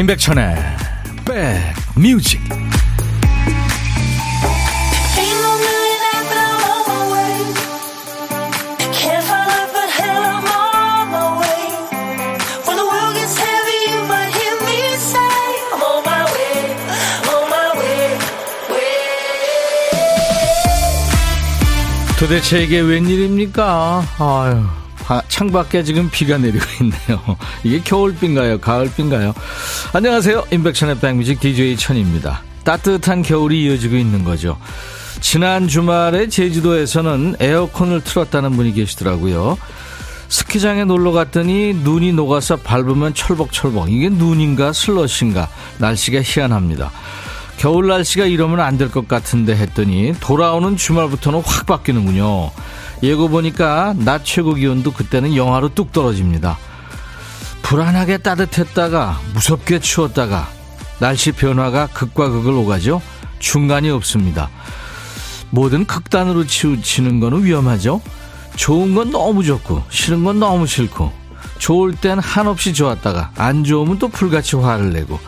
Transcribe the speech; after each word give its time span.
임백천의 0.00 0.56
백뮤직 1.94 2.40
도대체 22.18 22.62
이게 22.62 22.80
웬일입니까? 22.80 24.06
아유, 24.18 24.64
창밖에 25.28 25.82
지금 25.82 26.08
비가 26.10 26.38
내리고 26.38 26.64
있네요. 26.80 27.36
이게 27.64 27.80
겨울비인가요? 27.80 28.60
가을비인가요? 28.60 29.34
안녕하세요. 29.92 30.44
인백션의 30.52 31.00
백뮤직 31.00 31.40
DJ 31.40 31.76
천입니다. 31.76 32.42
따뜻한 32.64 33.22
겨울이 33.22 33.64
이어지고 33.64 33.96
있는 33.96 34.22
거죠. 34.22 34.56
지난 35.20 35.66
주말에 35.66 36.28
제주도에서는 36.28 37.36
에어컨을 37.40 38.02
틀었다는 38.04 38.52
분이 38.52 38.72
계시더라고요. 38.74 39.58
스키장에 40.28 40.84
놀러 40.84 41.10
갔더니 41.10 41.74
눈이 41.74 42.12
녹아서 42.12 42.56
밟으면 42.56 43.14
철벅철벅. 43.14 43.90
이게 43.90 44.08
눈인가 44.08 44.72
슬러시인가. 44.72 45.48
날씨가 45.78 46.22
희한합니다. 46.22 46.92
겨울 47.58 47.88
날씨가 47.88 48.26
이러면 48.26 48.60
안 48.60 48.78
될 48.78 48.90
것 48.90 49.08
같은데 49.08 49.56
했더니 49.56 50.14
돌아오는 50.20 50.76
주말부터는 50.76 51.42
확 51.44 51.66
바뀌는군요. 51.66 52.50
예고 53.02 53.28
보니까 53.28 53.94
낮 53.98 54.24
최고 54.24 54.54
기온도 54.54 54.92
그때는 54.92 55.34
영하로 55.34 55.70
뚝 55.74 55.90
떨어집니다. 55.90 56.58
불안하게 57.62 58.18
따뜻했다가 58.18 59.20
무섭게 59.34 59.80
추웠다가 59.80 60.48
날씨 60.98 61.32
변화가 61.32 61.88
극과 61.88 62.28
극을 62.28 62.52
오가죠. 62.52 63.00
중간이 63.38 63.90
없습니다. 63.90 64.50
뭐든 65.50 65.86
극단으로 65.86 66.46
치우치는 66.46 67.20
거는 67.20 67.44
위험하죠. 67.44 68.00
좋은 68.56 68.94
건 68.94 69.10
너무 69.10 69.42
좋고 69.44 69.84
싫은 69.88 70.24
건 70.24 70.38
너무 70.38 70.66
싫고 70.66 71.12
좋을 71.58 71.94
땐 71.94 72.18
한없이 72.18 72.74
좋았다가 72.74 73.32
안 73.36 73.64
좋으면 73.64 73.98
또 73.98 74.08
불같이 74.08 74.56
화를 74.56 74.92
내고 74.92 75.18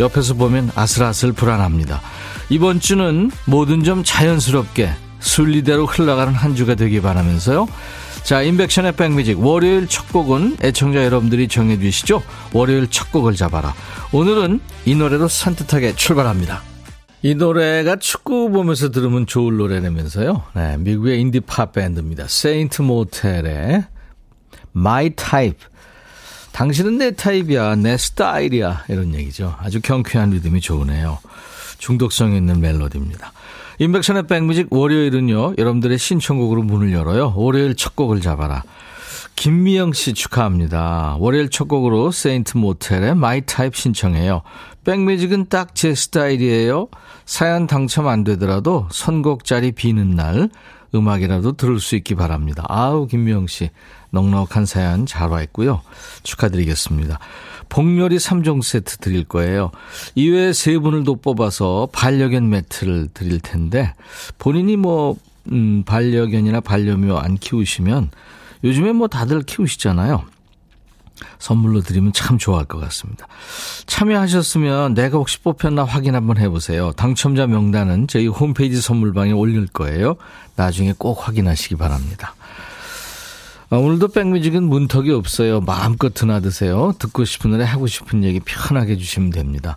옆에서 0.00 0.34
보면 0.34 0.70
아슬아슬 0.74 1.32
불안합니다. 1.32 2.00
이번 2.48 2.80
주는 2.80 3.30
뭐든 3.46 3.84
좀 3.84 4.02
자연스럽게 4.04 4.92
순리대로 5.20 5.86
흘러가는 5.86 6.34
한 6.34 6.54
주가 6.54 6.74
되길 6.74 7.02
바라면서요. 7.02 7.66
자, 8.24 8.40
임백천의 8.40 8.92
백뮤직 8.92 9.38
월요일 9.38 9.86
첫 9.86 10.08
곡은 10.10 10.56
애청자 10.62 11.04
여러분들이 11.04 11.46
정해주시죠. 11.46 12.22
월요일 12.54 12.88
첫 12.88 13.12
곡을 13.12 13.34
잡아라. 13.34 13.74
오늘은 14.12 14.60
이 14.86 14.94
노래로 14.94 15.28
산뜻하게 15.28 15.94
출발합니다. 15.94 16.62
이 17.20 17.34
노래가 17.34 17.96
축구 17.96 18.50
보면서 18.50 18.90
들으면 18.90 19.26
좋을 19.26 19.58
노래라면서요. 19.58 20.42
네, 20.54 20.76
미국의 20.78 21.20
인디 21.20 21.40
팝 21.40 21.72
밴드입니다. 21.72 22.24
Saint 22.26 22.80
Motel의 22.80 23.84
My 24.74 25.10
Type. 25.10 25.66
당신은 26.52 26.96
내 26.96 27.14
타입이야, 27.14 27.76
내 27.76 27.98
스타일이야. 27.98 28.84
이런 28.88 29.14
얘기죠. 29.14 29.54
아주 29.58 29.82
경쾌한 29.82 30.30
리듬이 30.30 30.62
좋으네요. 30.62 31.18
중독성 31.76 32.34
있는 32.34 32.60
멜로디입니다. 32.60 33.32
임백천의 33.78 34.26
백뮤직 34.26 34.68
월요일은요, 34.72 35.54
여러분들의 35.58 35.98
신청곡으로 35.98 36.62
문을 36.62 36.92
열어요. 36.92 37.32
월요일 37.36 37.74
첫 37.74 37.96
곡을 37.96 38.20
잡아라. 38.20 38.62
김미영 39.36 39.92
씨 39.94 40.14
축하합니다. 40.14 41.16
월요일 41.18 41.50
첫 41.50 41.66
곡으로 41.66 42.12
Saint 42.12 42.56
Motel의 42.56 43.16
My 43.16 43.40
Type 43.40 43.74
신청해요. 43.74 44.42
백뮤직은 44.84 45.46
딱 45.48 45.74
제 45.74 45.94
스타일이에요. 45.94 46.88
사연 47.26 47.66
당첨 47.66 48.06
안 48.06 48.22
되더라도 48.22 48.86
선곡 48.92 49.44
자리 49.44 49.72
비는 49.72 50.10
날 50.10 50.50
음악이라도 50.94 51.52
들을 51.52 51.80
수 51.80 51.96
있기 51.96 52.14
바랍니다. 52.14 52.64
아우, 52.68 53.08
김미영 53.08 53.48
씨. 53.48 53.70
넉넉한 54.10 54.66
사연 54.66 55.06
잘 55.06 55.30
와 55.30 55.42
있고요. 55.42 55.82
축하드리겠습니다. 56.22 57.18
복요리 57.74 58.18
3종 58.18 58.62
세트 58.62 58.98
드릴 58.98 59.24
거예요. 59.24 59.72
이외에 60.14 60.52
세 60.52 60.78
분을 60.78 61.02
더 61.02 61.14
뽑아서 61.14 61.88
반려견 61.92 62.48
매트를 62.48 63.08
드릴 63.12 63.40
텐데 63.40 63.94
본인이 64.38 64.76
뭐 64.76 65.16
음, 65.50 65.82
반려견이나 65.84 66.60
반려묘 66.60 67.16
안 67.18 67.36
키우시면 67.36 68.10
요즘에 68.62 68.92
뭐 68.92 69.08
다들 69.08 69.42
키우시잖아요. 69.42 70.22
선물로 71.40 71.80
드리면 71.80 72.12
참 72.12 72.38
좋아할 72.38 72.64
것 72.64 72.78
같습니다. 72.78 73.26
참여하셨으면 73.86 74.94
내가 74.94 75.18
혹시 75.18 75.40
뽑혔나 75.40 75.82
확인 75.82 76.14
한번 76.14 76.38
해보세요. 76.38 76.92
당첨자 76.92 77.48
명단은 77.48 78.06
저희 78.06 78.28
홈페이지 78.28 78.80
선물방에 78.80 79.32
올릴 79.32 79.66
거예요. 79.66 80.14
나중에 80.54 80.94
꼭 80.96 81.26
확인하시기 81.26 81.74
바랍니다. 81.74 82.36
아, 83.70 83.76
오늘도 83.76 84.08
백뮤직은 84.08 84.62
문턱이 84.64 85.10
없어요. 85.10 85.60
마음껏 85.60 86.12
드나드세요. 86.12 86.92
듣고 86.98 87.24
싶은 87.24 87.52
노래 87.52 87.64
하고 87.64 87.86
싶은 87.86 88.22
얘기 88.22 88.40
편하게 88.40 88.92
해주시면 88.92 89.30
됩니다. 89.30 89.76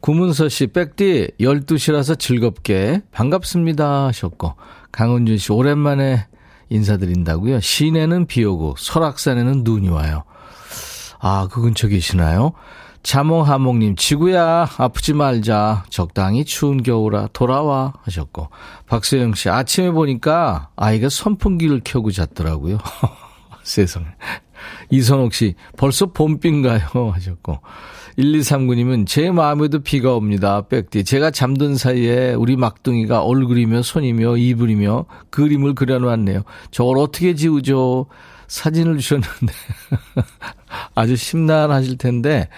구문서 0.00 0.48
씨, 0.48 0.68
백디 0.68 1.32
12시라서 1.40 2.18
즐겁게 2.18 3.02
반갑습니다 3.10 4.06
하셨고 4.06 4.54
강은준 4.92 5.38
씨 5.38 5.52
오랜만에 5.52 6.26
인사드린다고요. 6.68 7.60
시내는 7.60 8.26
비 8.26 8.44
오고 8.44 8.76
설악산에는 8.78 9.62
눈이 9.64 9.88
와요. 9.88 10.22
아, 11.18 11.48
그 11.50 11.60
근처 11.60 11.88
계시나요? 11.88 12.52
자몽하몽님, 13.06 13.94
지구야, 13.94 14.68
아프지 14.78 15.12
말자. 15.12 15.84
적당히 15.90 16.44
추운 16.44 16.82
겨울아, 16.82 17.28
돌아와. 17.32 17.92
하셨고. 18.02 18.48
박소영 18.88 19.34
씨, 19.34 19.48
아침에 19.48 19.92
보니까 19.92 20.70
아이가 20.74 21.08
선풍기를 21.08 21.82
켜고 21.84 22.10
잤더라고요. 22.10 22.78
세상에. 23.62 24.06
이선옥 24.90 25.34
씨, 25.34 25.54
벌써 25.76 26.06
봄비인가요? 26.06 26.80
하셨고. 27.14 27.60
1239님은 28.18 29.06
제 29.06 29.30
마음에도 29.30 29.84
비가 29.84 30.14
옵니다. 30.14 30.62
백디. 30.62 31.04
제가 31.04 31.30
잠든 31.30 31.76
사이에 31.76 32.34
우리 32.34 32.56
막둥이가 32.56 33.22
얼굴이며 33.22 33.82
손이며 33.82 34.36
이불이며 34.36 35.04
그림을 35.30 35.76
그려놨네요. 35.76 36.42
저걸 36.72 36.98
어떻게 36.98 37.36
지우죠? 37.36 38.06
사진을 38.48 38.98
주셨는데. 38.98 39.52
아주 40.94 41.16
심란하실 41.16 41.98
텐데, 41.98 42.48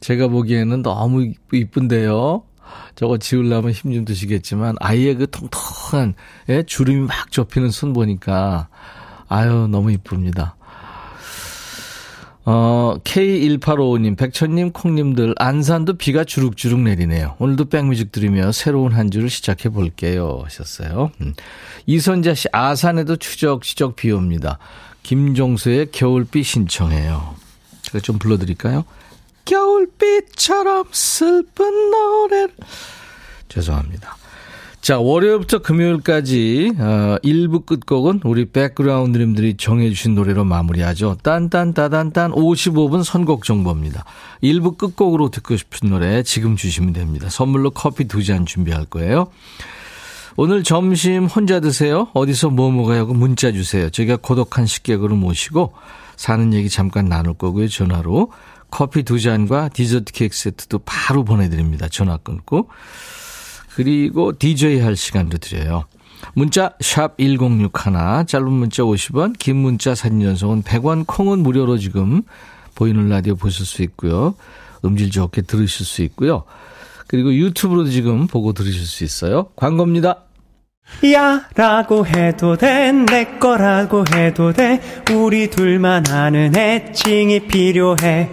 제가 0.00 0.28
보기에는 0.28 0.82
너무 0.82 1.32
이쁜데요. 1.52 2.42
저거 2.96 3.16
지우려면 3.18 3.72
힘 3.72 3.94
좀 3.94 4.04
드시겠지만, 4.04 4.76
아이의 4.80 5.14
그 5.16 5.30
통통한, 5.30 6.14
예, 6.48 6.62
주름이 6.62 7.06
막 7.06 7.30
접히는 7.32 7.70
손 7.70 7.92
보니까, 7.92 8.68
아유, 9.28 9.68
너무 9.70 9.92
이쁩니다. 9.92 10.56
어, 12.44 12.96
K1855님, 13.04 14.16
백천님, 14.16 14.72
콩님들, 14.72 15.34
안산도 15.36 15.98
비가 15.98 16.24
주룩주룩 16.24 16.80
내리네요. 16.80 17.36
오늘도 17.38 17.66
백뮤직 17.66 18.10
들으며 18.10 18.52
새로운 18.52 18.92
한 18.92 19.10
주를 19.10 19.28
시작해 19.28 19.68
볼게요. 19.68 20.40
하셨어요. 20.44 21.10
음. 21.20 21.34
이선자 21.84 22.34
씨, 22.34 22.48
아산에도 22.52 23.16
추적추적 23.16 23.96
비 23.96 24.10
옵니다. 24.10 24.58
김종수의 25.02 25.90
겨울비 25.92 26.42
신청해요. 26.42 27.34
제가 27.82 28.00
좀 28.00 28.18
불러드릴까요? 28.18 28.84
겨울비처럼 29.48 30.84
슬픈 30.92 31.90
노래를. 31.90 32.50
죄송합니다. 33.48 34.16
자, 34.80 35.00
월요일부터 35.00 35.58
금요일까지 35.58 36.72
어, 36.78 37.16
1부 37.24 37.66
끝곡은 37.66 38.20
우리 38.24 38.44
백그라운드님들이 38.46 39.56
정해주신 39.56 40.14
노래로 40.14 40.44
마무리하죠. 40.44 41.16
딴딴따단딴 41.22 42.32
55분 42.32 43.02
선곡 43.02 43.44
정보입니다. 43.44 44.04
1부 44.42 44.78
끝곡으로 44.78 45.30
듣고 45.30 45.56
싶은 45.56 45.90
노래 45.90 46.22
지금 46.22 46.54
주시면 46.56 46.92
됩니다. 46.92 47.28
선물로 47.28 47.70
커피 47.70 48.04
두 48.06 48.22
잔 48.22 48.46
준비할 48.46 48.84
거예요. 48.84 49.28
오늘 50.36 50.62
점심 50.62 51.24
혼자 51.26 51.58
드세요? 51.58 52.08
어디서 52.14 52.50
뭐 52.50 52.70
먹어요? 52.70 53.00
하고 53.00 53.14
문자 53.14 53.50
주세요. 53.50 53.90
저희가 53.90 54.16
고독한 54.16 54.66
식객으로 54.66 55.16
모시고 55.16 55.72
사는 56.16 56.52
얘기 56.54 56.68
잠깐 56.68 57.06
나눌 57.06 57.34
거고요. 57.34 57.66
전화로. 57.68 58.30
커피 58.70 59.02
두 59.02 59.18
잔과 59.20 59.68
디저트 59.70 60.12
케이크 60.12 60.36
세트도 60.36 60.80
바로 60.84 61.24
보내드립니다. 61.24 61.88
전화 61.88 62.16
끊고. 62.16 62.68
그리고 63.74 64.36
DJ 64.36 64.80
할 64.80 64.96
시간도 64.96 65.38
드려요. 65.38 65.84
문자 66.34 66.72
샵 66.80 67.16
1061, 67.18 68.26
짧은 68.26 68.52
문자 68.52 68.82
50원, 68.82 69.38
긴 69.38 69.56
문자 69.56 69.94
사진 69.94 70.20
전송은 70.20 70.62
100원, 70.64 71.04
콩은 71.06 71.38
무료로 71.40 71.78
지금 71.78 72.22
보이는 72.74 73.08
라디오 73.08 73.36
보실 73.36 73.64
수 73.64 73.82
있고요. 73.82 74.34
음질 74.84 75.10
좋게 75.10 75.42
들으실 75.42 75.86
수 75.86 76.02
있고요. 76.02 76.44
그리고 77.06 77.32
유튜브로도 77.32 77.90
지금 77.90 78.26
보고 78.26 78.52
들으실 78.52 78.84
수 78.84 79.04
있어요. 79.04 79.46
광고입니다. 79.56 80.24
야 81.12 81.46
라고 81.54 82.06
해도 82.06 82.56
돼 82.56 82.92
내 82.92 83.38
거라고 83.38 84.04
해도 84.14 84.52
돼 84.54 84.80
우리 85.12 85.50
둘만 85.50 86.08
아는 86.08 86.56
애칭이 86.56 87.40
필요해 87.40 88.30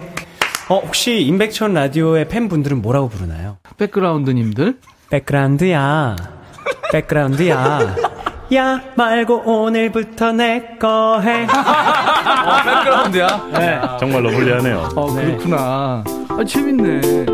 어, 0.68 0.80
혹시 0.80 1.20
임백천 1.22 1.74
라디오의 1.74 2.28
팬분들은 2.28 2.82
뭐라고 2.82 3.08
부르나요? 3.08 3.58
백그라운드님들? 3.76 4.78
백그라운드야. 5.10 6.16
백그라운드야. 6.92 7.96
야 8.54 8.80
말고 8.96 9.42
오늘부터 9.44 10.32
내 10.32 10.76
거 10.80 11.20
해. 11.20 11.44
어, 11.44 12.62
백그라운드야? 12.64 13.48
네. 13.58 13.80
정말로 14.00 14.30
불리하네요. 14.30 14.88
어, 14.96 15.12
그렇구나. 15.14 16.04
아, 16.28 16.44
재밌네. 16.44 17.26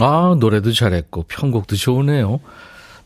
아, 0.00 0.34
노래도 0.38 0.72
잘했고, 0.72 1.24
편곡도 1.28 1.76
좋으네요. 1.76 2.40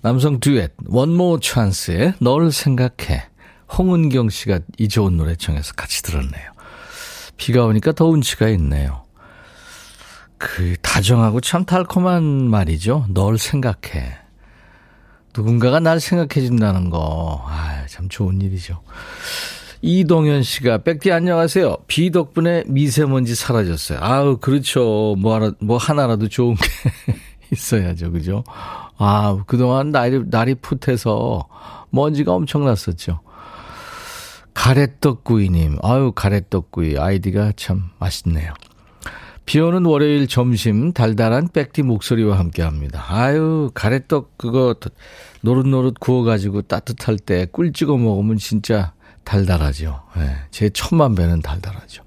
남성 0.02 0.40
듀엣, 0.40 0.72
원모 0.86 1.40
찬스의 1.40 2.14
널 2.20 2.50
생각해. 2.52 3.24
홍은경 3.76 4.30
씨가 4.30 4.60
이 4.78 4.88
좋은 4.88 5.16
노래 5.16 5.34
청해서 5.36 5.74
같이 5.74 6.02
들었네요. 6.02 6.52
비가 7.36 7.64
오니까 7.64 7.92
더 7.92 8.06
운치가 8.06 8.48
있네요. 8.50 9.02
그, 10.38 10.76
다정하고 10.82 11.40
참 11.40 11.64
달콤한 11.64 12.22
말이죠. 12.24 13.06
널 13.08 13.38
생각해. 13.38 14.18
누군가가 15.34 15.80
날 15.80 16.00
생각해 16.00 16.46
준다는 16.46 16.90
거, 16.90 17.44
아, 17.46 17.84
참 17.88 18.08
좋은 18.08 18.40
일이죠. 18.40 18.82
이동현 19.82 20.42
씨가 20.42 20.78
백디 20.78 21.12
안녕하세요. 21.12 21.76
비 21.86 22.10
덕분에 22.10 22.64
미세먼지 22.66 23.34
사라졌어요. 23.34 23.98
아우 24.00 24.38
그렇죠. 24.38 25.14
뭐 25.18 25.34
하나 25.34 25.52
뭐 25.60 25.76
하나라도 25.76 26.28
좋은 26.28 26.54
게 26.54 27.14
있어야죠, 27.52 28.10
그죠? 28.10 28.42
아 28.98 29.38
그동안 29.46 29.92
날이 29.92 30.22
날이 30.26 30.54
풋해서 30.54 31.46
먼지가 31.90 32.32
엄청났었죠. 32.32 33.20
가래떡구이님, 34.56 35.78
아유 35.82 36.12
가래떡구이 36.14 36.98
아이디가 36.98 37.52
참 37.56 37.90
맛있네요. 37.98 38.52
비 39.44 39.60
오는 39.60 39.84
월요일 39.84 40.26
점심 40.26 40.92
달달한 40.92 41.46
백디 41.52 41.82
목소리와 41.82 42.36
함께 42.38 42.62
합니다. 42.62 43.04
아유, 43.06 43.70
가래떡 43.74 44.38
그거 44.38 44.74
노릇노릇 45.42 46.00
구워가지고 46.00 46.62
따뜻할 46.62 47.18
때 47.18 47.46
꿀 47.52 47.72
찍어 47.72 47.96
먹으면 47.96 48.38
진짜 48.38 48.92
달달하죠. 49.22 50.02
네, 50.16 50.34
제 50.50 50.68
천만 50.70 51.14
배는 51.14 51.42
달달하죠. 51.42 52.02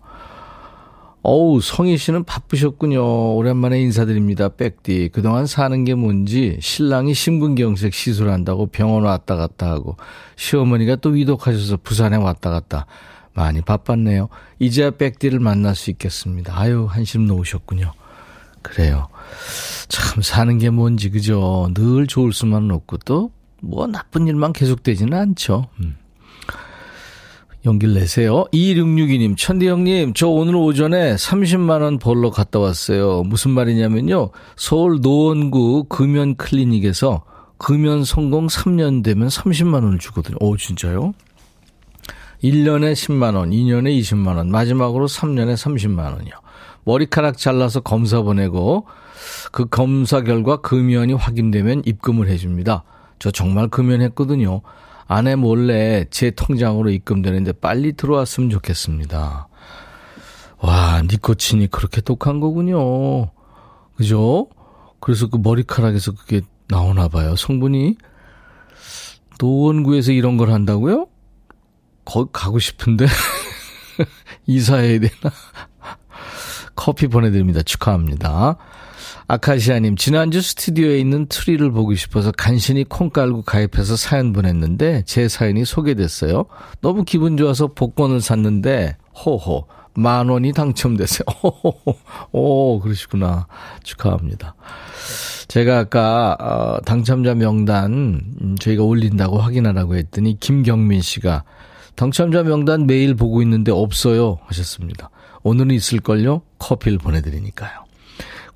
어우, 1.21 1.59
성희 1.61 1.97
씨는 1.97 2.23
바쁘셨군요. 2.23 3.35
오랜만에 3.35 3.81
인사드립니다. 3.81 4.49
백디. 4.49 5.09
그동안 5.11 5.45
사는 5.45 5.83
게 5.83 5.93
뭔지 5.93 6.57
신랑이 6.61 7.13
심근경색 7.13 7.93
시술한다고 7.93 8.67
병원 8.67 9.03
왔다 9.03 9.35
갔다 9.35 9.69
하고 9.69 9.97
시어머니가 10.37 10.95
또 10.97 11.09
위독하셔서 11.09 11.77
부산에 11.83 12.15
왔다 12.15 12.49
갔다 12.49 12.85
많이 13.33 13.61
바빴네요. 13.61 14.29
이제야 14.59 14.91
백디를 14.91 15.39
만날 15.39 15.75
수 15.75 15.89
있겠습니다. 15.91 16.57
아유, 16.57 16.87
한심 16.89 17.27
놓으셨군요. 17.27 17.91
그래요. 18.61 19.07
참 19.89 20.21
사는 20.21 20.57
게 20.57 20.69
뭔지 20.69 21.09
그죠. 21.09 21.69
늘 21.73 22.07
좋을 22.07 22.31
수만은 22.33 22.71
없고 22.71 22.97
또 22.99 23.31
뭐 23.61 23.87
나쁜 23.87 24.27
일만 24.27 24.53
계속되지는 24.53 25.17
않죠. 25.17 25.67
음. 25.81 25.97
용기를 27.65 27.93
내세요. 27.93 28.45
2662님, 28.53 29.35
천디 29.37 29.67
형님, 29.67 30.13
저 30.13 30.27
오늘 30.27 30.55
오전에 30.55 31.15
30만원 31.15 31.99
벌러 31.99 32.29
갔다 32.29 32.59
왔어요. 32.59 33.23
무슨 33.23 33.51
말이냐면요. 33.51 34.29
서울 34.55 35.01
노원구 35.01 35.85
금연 35.89 36.35
클리닉에서 36.35 37.23
금연 37.57 38.05
성공 38.05 38.47
3년 38.47 39.03
되면 39.03 39.27
30만원을 39.27 39.99
주거든요. 39.99 40.37
오, 40.39 40.55
진짜요? 40.55 41.13
1년에 42.41 42.93
10만원, 42.93 43.51
2년에 43.51 43.99
20만원, 43.99 44.47
마지막으로 44.47 45.07
3년에 45.07 45.55
30만원이요. 45.55 46.31
머리카락 46.85 47.37
잘라서 47.37 47.81
검사 47.81 48.21
보내고 48.21 48.85
그 49.51 49.65
검사 49.65 50.21
결과 50.21 50.57
금연이 50.61 51.11
확인되면 51.13 51.83
입금을 51.85 52.29
해줍니다. 52.29 52.85
저 53.19 53.31
정말 53.31 53.67
금연했거든요. 53.67 54.61
아내 55.11 55.35
몰래 55.35 56.05
제 56.11 56.29
통장으로 56.29 56.91
입금되는데 56.91 57.53
빨리 57.53 57.93
들어왔으면 57.93 58.51
좋겠습니다. 58.51 59.47
와, 60.59 61.01
니코틴이 61.01 61.67
그렇게 61.67 61.99
독한 61.99 62.39
거군요. 62.39 63.31
그죠? 63.95 64.47
그래서 64.99 65.27
그 65.27 65.37
머리카락에서 65.37 66.11
그게 66.13 66.41
나오나 66.67 67.07
봐요. 67.07 67.35
성분이. 67.35 67.97
노원구에서 69.39 70.11
이런 70.11 70.37
걸 70.37 70.51
한다고요? 70.51 71.07
거기 72.05 72.29
가고 72.31 72.59
싶은데. 72.59 73.07
이사해야 74.45 74.99
되나? 74.99 75.33
커피 76.75 77.07
보내드립니다. 77.07 77.63
축하합니다. 77.63 78.57
아카시아님, 79.31 79.95
지난주 79.95 80.41
스튜디오에 80.41 80.97
있는 80.97 81.27
트리를 81.27 81.69
보고 81.69 81.93
싶어서 81.93 82.31
간신히 82.31 82.83
콩 82.83 83.11
깔고 83.11 83.43
가입해서 83.43 83.95
사연 83.95 84.33
보냈는데 84.33 85.03
제 85.05 85.27
사연이 85.27 85.65
소개됐어요. 85.65 86.45
너무 86.81 87.03
기분 87.03 87.37
좋아서 87.37 87.67
복권을 87.67 88.21
샀는데, 88.21 88.97
호호, 89.13 89.67
만 89.93 90.29
원이 90.29 90.53
당첨됐어요. 90.53 91.25
호호호, 91.43 91.95
오, 92.31 92.79
그러시구나. 92.79 93.45
축하합니다. 93.83 94.55
제가 95.47 95.77
아까, 95.77 96.35
어, 96.39 96.81
당첨자 96.83 97.35
명단, 97.35 98.23
음, 98.41 98.55
저희가 98.59 98.81
올린다고 98.81 99.37
확인하라고 99.37 99.95
했더니, 99.95 100.39
김경민 100.39 101.01
씨가 101.01 101.43
당첨자 101.93 102.41
명단 102.41 102.87
매일 102.87 103.13
보고 103.13 103.43
있는데 103.43 103.71
없어요. 103.71 104.39
하셨습니다. 104.47 105.11
오늘은 105.43 105.69
있을걸요? 105.69 106.41
커피를 106.57 106.97
보내드리니까요. 106.97 107.88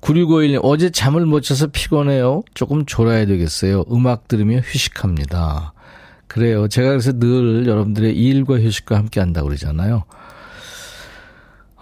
9651님, 0.04 0.60
어제 0.62 0.90
잠을 0.90 1.24
못 1.24 1.40
자서 1.40 1.66
피곤해요. 1.66 2.42
조금 2.52 2.84
졸아야 2.84 3.24
되겠어요. 3.24 3.84
음악 3.90 4.28
들으며 4.28 4.58
휴식합니다. 4.58 5.72
그래요. 6.26 6.68
제가 6.68 6.90
그래서 6.90 7.12
늘 7.18 7.66
여러분들의 7.66 8.14
일과 8.14 8.60
휴식과 8.60 8.96
함께 8.96 9.20
한다고 9.20 9.48
그러잖아요. 9.48 10.04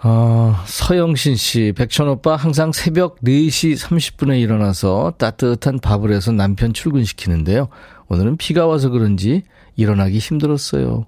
어, 0.03 0.55
서영신 0.65 1.35
씨, 1.35 1.73
백천 1.75 2.07
오빠 2.07 2.35
항상 2.35 2.71
새벽 2.71 3.19
4시 3.21 3.77
30분에 3.77 4.39
일어나서 4.39 5.13
따뜻한 5.17 5.79
밥을 5.79 6.11
해서 6.13 6.31
남편 6.31 6.73
출근시키는데요. 6.73 7.67
오늘은 8.07 8.37
비가 8.37 8.65
와서 8.67 8.89
그런지 8.89 9.43
일어나기 9.75 10.19
힘들었어요. 10.19 11.05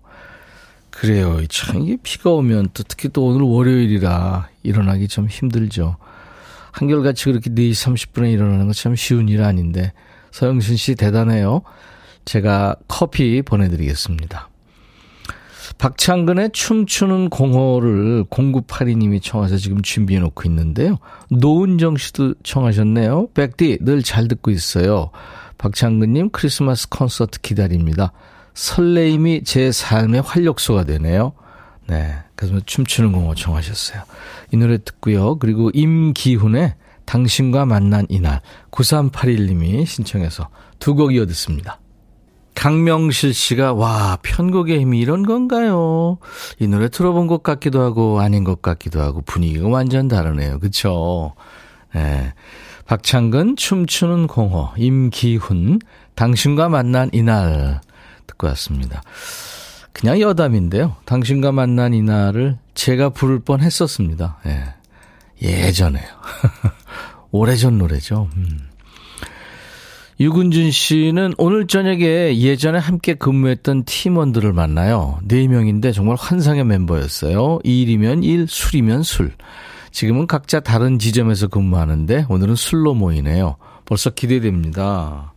그래요. 0.91 1.39
참, 1.47 1.81
이게 1.81 1.97
비가 2.01 2.31
오면 2.31 2.69
또 2.73 2.83
특히 2.83 3.09
또 3.09 3.27
오늘 3.27 3.41
월요일이라 3.41 4.49
일어나기 4.63 5.07
좀 5.07 5.27
힘들죠. 5.27 5.97
한결같이 6.75 7.25
그렇게 7.25 7.49
4시 7.49 7.71
30분에 8.11 8.31
일어나는 8.33 8.67
거 8.67 8.73
참 8.73 8.95
쉬운 8.95 9.29
일 9.29 9.41
아닌데 9.43 9.93
서영신 10.31 10.75
씨 10.75 10.95
대단해요. 10.95 11.61
제가 12.25 12.75
커피 12.89 13.41
보내드리겠습니다. 13.41 14.49
박창근의 15.77 16.51
춤추는 16.51 17.29
공허를 17.29 18.25
0982님이 18.25 19.21
청해서 19.21 19.57
지금 19.57 19.81
준비해 19.81 20.19
놓고 20.19 20.43
있는데요. 20.49 20.97
노은정 21.29 21.97
씨도 21.97 22.35
청하셨네요. 22.43 23.29
백디 23.33 23.79
늘 23.81 24.01
잘 24.01 24.27
듣고 24.27 24.51
있어요. 24.51 25.11
박창근님 25.57 26.29
크리스마스 26.31 26.89
콘서트 26.89 27.39
기다립니다. 27.41 28.11
설레임이 28.53 29.43
제 29.43 29.71
삶의 29.71 30.21
활력소가 30.21 30.83
되네요. 30.83 31.33
네. 31.87 32.15
그래서 32.35 32.59
춤추는 32.65 33.11
공허 33.11 33.35
청하셨어요. 33.35 34.03
이 34.51 34.57
노래 34.57 34.77
듣고요. 34.77 35.37
그리고 35.37 35.69
임기훈의 35.73 36.75
당신과 37.05 37.65
만난 37.65 38.05
이날 38.09 38.41
9381님이 38.71 39.85
신청해서 39.85 40.49
두 40.79 40.95
곡 40.95 41.13
이어 41.13 41.25
듣습니다. 41.27 41.79
강명실 42.55 43.33
씨가 43.33 43.73
와 43.73 44.17
편곡의 44.23 44.79
힘이 44.79 44.99
이런 44.99 45.23
건가요? 45.23 46.17
이 46.59 46.67
노래 46.67 46.89
들어본 46.89 47.27
것 47.27 47.43
같기도 47.43 47.81
하고 47.81 48.21
아닌 48.21 48.43
것 48.43 48.61
같기도 48.61 49.01
하고 49.01 49.21
분위기가 49.21 49.67
완전 49.67 50.07
다르네요. 50.07 50.59
그쵸? 50.59 51.33
네. 51.93 52.33
박창근 52.85 53.55
춤추는 53.57 54.27
공허 54.27 54.73
임기훈 54.77 55.79
당신과 56.15 56.69
만난 56.69 57.09
이날 57.13 57.81
듣고 58.25 58.47
왔습니다. 58.47 59.01
그냥 59.95 60.19
여담인데요. 60.19 60.97
당신과 61.05 61.53
만난 61.53 61.93
이날을 61.93 62.57
제가 62.73 63.11
부를 63.11 63.39
뻔 63.39 63.61
했었습니다. 63.61 64.37
예. 64.45 64.73
예전에요. 65.41 66.05
오래전 67.31 67.77
노래죠. 67.77 68.27
음. 68.35 68.59
유근준 70.19 70.71
씨는 70.71 71.33
오늘 71.37 71.67
저녁에 71.67 72.37
예전에 72.37 72.77
함께 72.77 73.13
근무했던 73.13 73.85
팀원들을 73.85 74.51
만나요. 74.51 75.19
네 75.23 75.47
명인데 75.47 75.93
정말 75.93 76.17
환상의 76.19 76.65
멤버였어요. 76.65 77.59
일이면 77.63 78.23
일, 78.23 78.47
술이면 78.49 79.03
술. 79.03 79.31
지금은 79.91 80.27
각자 80.27 80.59
다른 80.59 80.99
지점에서 80.99 81.47
근무하는데 81.47 82.25
오늘은 82.27 82.55
술로 82.55 82.93
모이네요. 82.93 83.55
벌써 83.85 84.09
기대됩니다. 84.09 85.33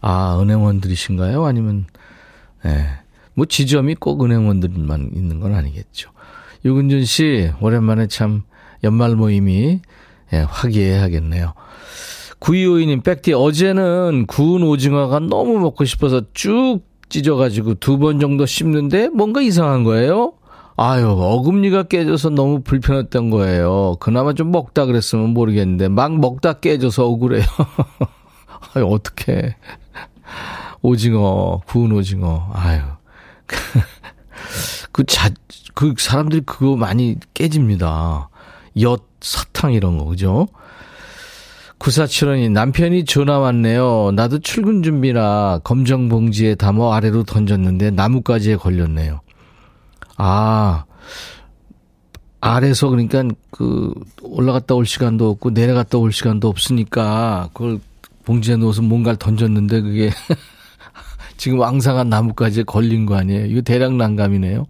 아, 0.00 0.38
은행원들이신가요? 0.40 1.44
아니면, 1.44 1.84
예. 2.64 2.68
네. 2.70 2.97
뭐 3.38 3.46
지점이 3.46 3.94
꼭 3.94 4.24
은행원들만 4.24 5.12
있는 5.14 5.38
건 5.38 5.54
아니겠죠. 5.54 6.10
유근준 6.64 7.04
씨, 7.04 7.52
오랜만에 7.60 8.08
참 8.08 8.42
연말 8.82 9.14
모임이 9.14 9.78
예, 10.32 10.38
화기애애하겠네요. 10.38 11.54
9252님, 12.40 13.04
백디, 13.04 13.34
어제는 13.34 14.26
구운 14.26 14.64
오징어가 14.64 15.20
너무 15.20 15.60
먹고 15.60 15.84
싶어서 15.84 16.22
쭉 16.34 16.80
찢어가지고 17.08 17.74
두 17.74 17.98
번 17.98 18.18
정도 18.18 18.44
씹는데 18.44 19.08
뭔가 19.10 19.40
이상한 19.40 19.84
거예요? 19.84 20.32
아유, 20.76 21.06
어금니가 21.08 21.84
깨져서 21.84 22.30
너무 22.30 22.60
불편했던 22.62 23.30
거예요. 23.30 23.96
그나마 24.00 24.32
좀 24.32 24.50
먹다 24.50 24.84
그랬으면 24.84 25.30
모르겠는데, 25.30 25.88
막 25.88 26.18
먹다 26.18 26.54
깨져서 26.54 27.06
억울해요. 27.06 27.44
아유, 28.74 28.84
어떡해. 28.86 29.54
오징어, 30.82 31.60
구운 31.66 31.92
오징어, 31.92 32.50
아유. 32.52 32.80
그 34.92 35.04
자, 35.04 35.30
그 35.74 35.94
사람들이 35.96 36.42
그거 36.42 36.76
많이 36.76 37.16
깨집니다. 37.34 38.28
엿, 38.80 39.04
사탕 39.20 39.72
이런 39.72 39.98
거, 39.98 40.04
그죠? 40.04 40.48
9475이 41.78 42.50
남편이 42.50 43.04
전화 43.04 43.38
왔네요. 43.38 44.12
나도 44.12 44.40
출근 44.40 44.82
준비라 44.82 45.60
검정 45.62 46.08
봉지에 46.08 46.56
담아 46.56 46.96
아래로 46.96 47.22
던졌는데 47.24 47.92
나뭇가지에 47.92 48.56
걸렸네요. 48.56 49.20
아, 50.16 50.84
아래서 52.40 52.88
그러니까 52.88 53.24
그 53.50 53.92
올라갔다 54.22 54.74
올 54.74 54.86
시간도 54.86 55.30
없고 55.30 55.50
내려갔다 55.50 55.98
올 55.98 56.12
시간도 56.12 56.48
없으니까 56.48 57.50
그걸 57.52 57.80
봉지에 58.24 58.56
넣어서 58.56 58.82
뭔가를 58.82 59.16
던졌는데 59.16 59.80
그게 59.80 60.10
지금 61.38 61.60
왕상한 61.60 62.10
나뭇가지에 62.10 62.64
걸린 62.64 63.06
거 63.06 63.16
아니에요? 63.16 63.46
이거 63.46 63.62
대량 63.62 63.96
난감이네요. 63.96 64.66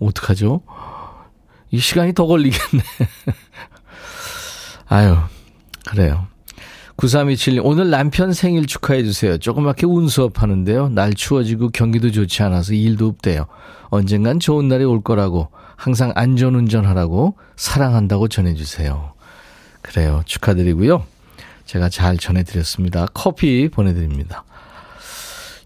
어떡하죠? 0.00 0.60
이 1.70 1.78
시간이 1.78 2.12
더 2.12 2.26
걸리겠네. 2.26 2.82
아유, 4.88 5.16
그래요. 5.86 6.26
9327님, 6.96 7.60
오늘 7.64 7.90
남편 7.90 8.32
생일 8.32 8.66
축하해주세요. 8.66 9.38
조그맣게 9.38 9.86
운수업 9.86 10.42
하는데요. 10.42 10.88
날 10.88 11.14
추워지고 11.14 11.70
경기도 11.70 12.10
좋지 12.10 12.42
않아서 12.42 12.74
일도 12.74 13.06
없대요. 13.06 13.46
언젠간 13.90 14.40
좋은 14.40 14.66
날이 14.66 14.84
올 14.84 15.00
거라고, 15.00 15.48
항상 15.76 16.12
안전운전 16.16 16.86
하라고, 16.86 17.36
사랑한다고 17.56 18.26
전해주세요. 18.26 19.12
그래요. 19.80 20.22
축하드리고요. 20.26 21.04
제가 21.66 21.88
잘 21.88 22.16
전해드렸습니다. 22.16 23.06
커피 23.14 23.68
보내드립니다. 23.68 24.44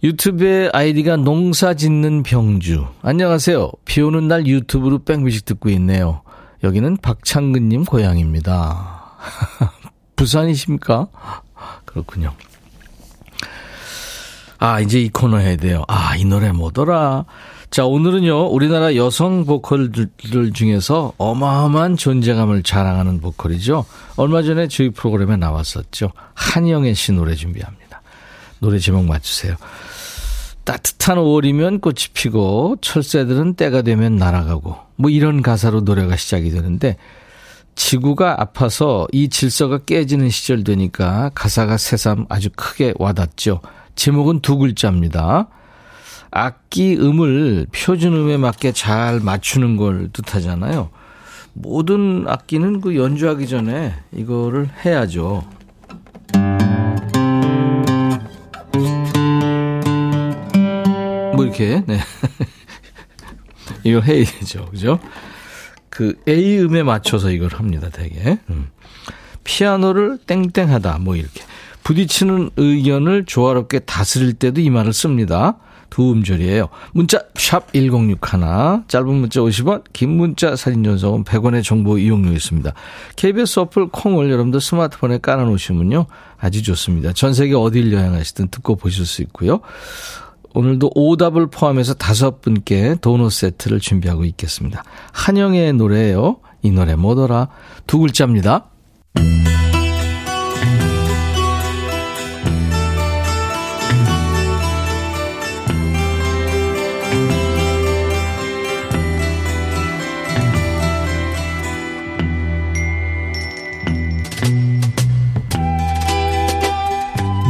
유튜브에 0.03 0.69
아이디가 0.73 1.17
농사 1.17 1.75
짓는 1.75 2.25
병주. 2.25 2.87
안녕하세요. 3.03 3.71
비 3.85 4.01
오는 4.01 4.27
날 4.27 4.49
유튜브로 4.49 5.05
백뮤직 5.05 5.45
듣고 5.45 5.69
있네요. 5.71 6.23
여기는 6.65 6.97
박창근님 6.97 7.85
고향입니다. 7.85 9.05
부산이십니까? 10.17 11.07
그렇군요. 11.85 12.33
아, 14.59 14.81
이제 14.81 15.01
이 15.01 15.09
코너 15.09 15.37
해야 15.37 15.57
돼요. 15.57 15.85
아, 15.87 16.17
이 16.17 16.25
노래 16.25 16.51
뭐더라? 16.51 17.25
자, 17.71 17.87
오늘은요, 17.87 18.49
우리나라 18.49 18.97
여성 18.97 19.45
보컬들 19.45 20.09
중에서 20.53 21.13
어마어마한 21.17 21.97
존재감을 21.97 22.65
자랑하는 22.65 23.21
보컬이죠. 23.21 23.85
얼마 24.17 24.43
전에 24.43 24.67
저희 24.67 24.91
프로그램에 24.91 25.37
나왔었죠. 25.37 26.11
한영애 26.35 26.93
씨 26.95 27.13
노래 27.13 27.37
준비합니다. 27.37 28.03
노래 28.59 28.79
제목 28.79 29.05
맞추세요. 29.05 29.57
따뜻한 30.65 31.19
5월이면 31.19 31.81
꽃이 31.81 32.13
피고 32.15 32.77
철새들은 32.81 33.55
때가 33.55 33.83
되면 33.83 34.17
날아가고 34.17 34.77
뭐 34.97 35.11
이런 35.11 35.43
가사로 35.43 35.81
노래가 35.81 36.17
시작이 36.17 36.51
되는데 36.51 36.97
지구가 37.75 38.41
아파서 38.41 39.09
이 39.13 39.29
질서가 39.29 39.79
깨지는 39.79 40.29
시절 40.31 40.63
되니까 40.63 41.31
가사가 41.35 41.79
새삼 41.79 42.27
아주 42.29 42.51
크게 42.55 42.95
와닿죠. 42.99 43.61
제목은 43.97 44.41
두 44.41 44.59
글자입니다. 44.59 45.49
악기 46.31 46.97
음을 46.97 47.67
표준음에 47.75 48.37
맞게 48.37 48.73
잘 48.73 49.21
맞추는 49.21 49.77
걸 49.77 50.11
뜻하잖아요. 50.13 50.91
모든 51.55 52.25
악기는 52.27 52.81
그 52.81 52.97
연주하기 52.97 53.47
전에 53.47 53.95
이거를 54.13 54.71
해야죠. 54.85 55.45
이렇게 61.53 61.85
네. 61.87 61.99
이걸 63.85 64.03
해야 64.05 64.25
되죠. 64.25 64.67
그죠? 64.67 64.99
그 65.89 66.15
A 66.27 66.59
음에 66.59 66.83
맞춰서 66.83 67.31
이걸 67.31 67.51
합니다, 67.53 67.89
되게. 67.93 68.39
음. 68.49 68.71
피아노를 69.45 70.19
땡땡하다, 70.27 70.99
뭐 70.99 71.17
이렇게. 71.17 71.43
부딪히는 71.85 72.51
의견을 72.57 73.25
조화롭게 73.27 73.81
다스릴 73.81 74.35
때도 74.35 74.61
이 74.61 74.71
말을 74.71 74.93
씁니다. 74.93 75.59
두 75.91 76.11
음절이에요. 76.11 76.71
문자 76.93 77.21
샵 77.35 77.71
1061, 77.75 78.85
짧은 78.89 79.15
문자 79.15 79.41
50원, 79.41 79.85
긴 79.93 80.17
문자 80.17 80.57
사진 80.57 80.83
전송은 80.83 81.25
100원의 81.25 81.63
정보 81.63 81.99
이용료 81.99 82.33
있습니다. 82.33 82.73
KBS 83.17 83.59
어플 83.61 83.89
콩을 83.89 84.31
여러분들 84.31 84.63
스마트폰에 84.63 85.19
깔아놓으시면요. 85.19 86.07
아주 86.39 86.63
좋습니다. 86.63 87.13
전 87.13 87.35
세계 87.35 87.55
어딜 87.55 87.93
여행하시든 87.93 88.49
듣고 88.49 88.77
보실 88.77 89.05
수 89.05 89.21
있고요. 89.21 89.61
오늘도 90.55 90.91
오답을 90.95 91.49
포함해서 91.49 91.95
다섯 91.95 92.41
분께 92.41 92.97
도넛 93.01 93.33
세트를 93.33 93.81
준비하고 93.81 94.25
있겠습니다. 94.25 94.85
한영의 95.13 95.73
노래예요. 95.75 96.39
이 96.63 96.71
노래 96.71 96.95
뭐더라? 96.95 97.49
두 97.87 97.99
글자입니다. 97.99 98.67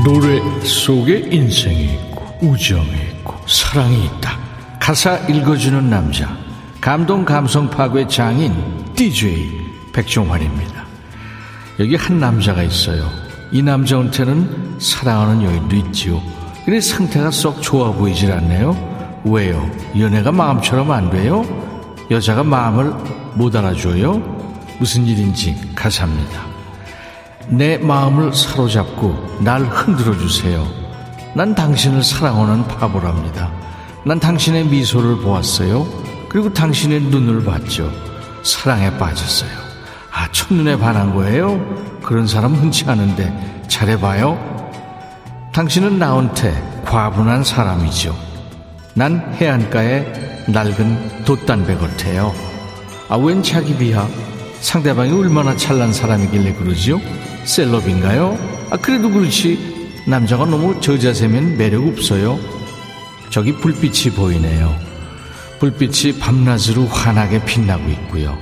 노래 0.04 0.40
속에 0.64 1.28
인생이 1.30 2.11
우정이 2.42 2.90
있고 3.18 3.34
사랑이 3.46 4.04
있다. 4.06 4.36
가사 4.80 5.16
읽어주는 5.28 5.88
남자 5.88 6.36
감동 6.80 7.24
감성 7.24 7.70
파괴 7.70 8.06
장인 8.08 8.52
DJ 8.94 9.48
백종환입니다. 9.92 10.84
여기 11.78 11.94
한 11.94 12.18
남자가 12.18 12.62
있어요. 12.64 13.08
이 13.52 13.62
남자한테는 13.62 14.76
사랑하는 14.80 15.44
여인도 15.44 15.76
있지요. 15.76 16.20
근데 16.64 16.80
상태가 16.80 17.30
썩 17.30 17.62
좋아 17.62 17.92
보이질 17.92 18.32
않네요. 18.32 19.22
왜요? 19.24 19.70
연애가 19.96 20.32
마음처럼 20.32 20.90
안 20.90 21.10
돼요? 21.10 21.44
여자가 22.10 22.42
마음을 22.42 22.92
못 23.34 23.54
알아줘요? 23.54 24.14
무슨 24.78 25.06
일인지 25.06 25.56
가사입니다. 25.76 26.44
내 27.48 27.78
마음을 27.78 28.34
사로잡고 28.34 29.38
날 29.40 29.62
흔들어 29.62 30.16
주세요. 30.16 30.81
난 31.34 31.54
당신을 31.54 32.02
사랑하는 32.02 32.66
바보랍니다. 32.68 33.50
난 34.04 34.20
당신의 34.20 34.66
미소를 34.66 35.18
보았어요. 35.18 35.86
그리고 36.28 36.52
당신의 36.52 37.00
눈을 37.02 37.44
봤죠. 37.44 37.90
사랑에 38.42 38.96
빠졌어요. 38.98 39.50
아, 40.12 40.28
첫눈에 40.30 40.76
반한 40.78 41.14
거예요? 41.14 41.58
그런 42.02 42.26
사람 42.26 42.54
흔치 42.54 42.84
않은데 42.86 43.62
잘해봐요. 43.68 44.38
당신은 45.52 45.98
나한테 45.98 46.82
과분한 46.84 47.44
사람이죠. 47.44 48.14
난 48.94 49.34
해안가에 49.40 50.44
낡은 50.48 51.24
돛단배 51.24 51.76
같아요. 51.76 52.34
아, 53.08 53.16
웬 53.16 53.42
자기 53.42 53.74
비하? 53.76 54.06
상대방이 54.60 55.12
얼마나 55.12 55.56
찬란 55.56 55.92
사람이길래 55.92 56.54
그러지요? 56.54 57.00
셀럽인가요? 57.44 58.36
아, 58.70 58.76
그래도 58.76 59.10
그렇지. 59.10 59.81
남자가 60.06 60.44
너무 60.46 60.80
저 60.80 60.98
자세면 60.98 61.56
매력 61.56 61.86
없어요. 61.86 62.38
저기 63.30 63.52
불빛이 63.54 64.14
보이네요. 64.14 64.74
불빛이 65.60 66.18
밤낮으로 66.18 66.86
환하게 66.86 67.44
빛나고 67.44 67.88
있고요. 67.90 68.36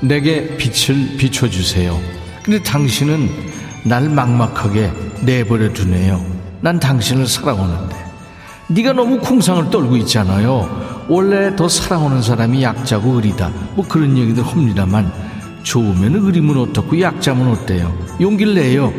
내게 0.00 0.56
빛을 0.56 1.16
비춰주세요. 1.16 1.98
근데 2.42 2.62
당신은 2.62 3.30
날 3.84 4.08
막막하게 4.10 4.92
내버려 5.22 5.72
두네요. 5.72 6.24
난 6.60 6.78
당신을 6.78 7.26
사랑하는데. 7.26 7.96
네가 8.68 8.92
너무 8.92 9.18
쿵상을 9.20 9.70
떨고 9.70 9.96
있잖아요. 9.98 11.06
원래 11.08 11.54
더 11.56 11.68
사랑하는 11.68 12.20
사람이 12.20 12.62
약자고 12.62 13.14
의리다. 13.14 13.50
뭐 13.74 13.86
그런 13.88 14.18
얘기들 14.18 14.44
합니다만 14.44 15.10
좋으면 15.62 16.14
의리면 16.16 16.58
어떻고 16.58 17.00
약자면 17.00 17.48
어때요? 17.52 17.96
용기를 18.20 18.54
내요. 18.54 18.92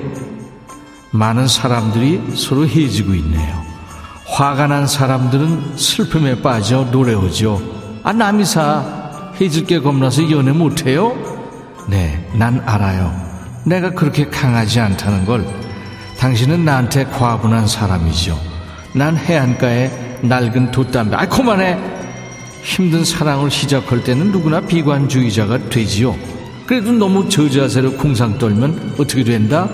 많은 1.11 1.47
사람들이 1.47 2.35
서로 2.35 2.67
해지고 2.67 3.13
있네요. 3.15 3.65
화가 4.25 4.67
난 4.67 4.87
사람들은 4.87 5.77
슬픔에 5.77 6.41
빠져 6.41 6.83
노래오죠. 6.91 7.61
아, 8.03 8.13
남이사 8.13 9.31
해질 9.39 9.65
게 9.65 9.79
겁나서 9.79 10.29
연애 10.31 10.51
못해요? 10.51 11.15
네, 11.87 12.29
난 12.33 12.61
알아요. 12.65 13.13
내가 13.65 13.91
그렇게 13.91 14.27
강하지 14.27 14.79
않다는 14.79 15.25
걸. 15.25 15.45
당신은 16.17 16.65
나한테 16.65 17.05
과분한 17.05 17.67
사람이죠. 17.67 18.37
난 18.93 19.15
해안가에 19.15 20.19
낡은 20.23 20.71
돛담배. 20.71 21.15
아, 21.15 21.27
그만해! 21.27 21.77
힘든 22.63 23.05
사랑을 23.05 23.49
시작할 23.49 24.03
때는 24.03 24.31
누구나 24.31 24.59
비관주의자가 24.59 25.69
되지요. 25.69 26.15
그래도 26.65 26.91
너무 26.91 27.29
저자세로 27.29 27.93
쿵상 27.93 28.37
떨면 28.37 28.95
어떻게 28.99 29.23
된다? 29.23 29.69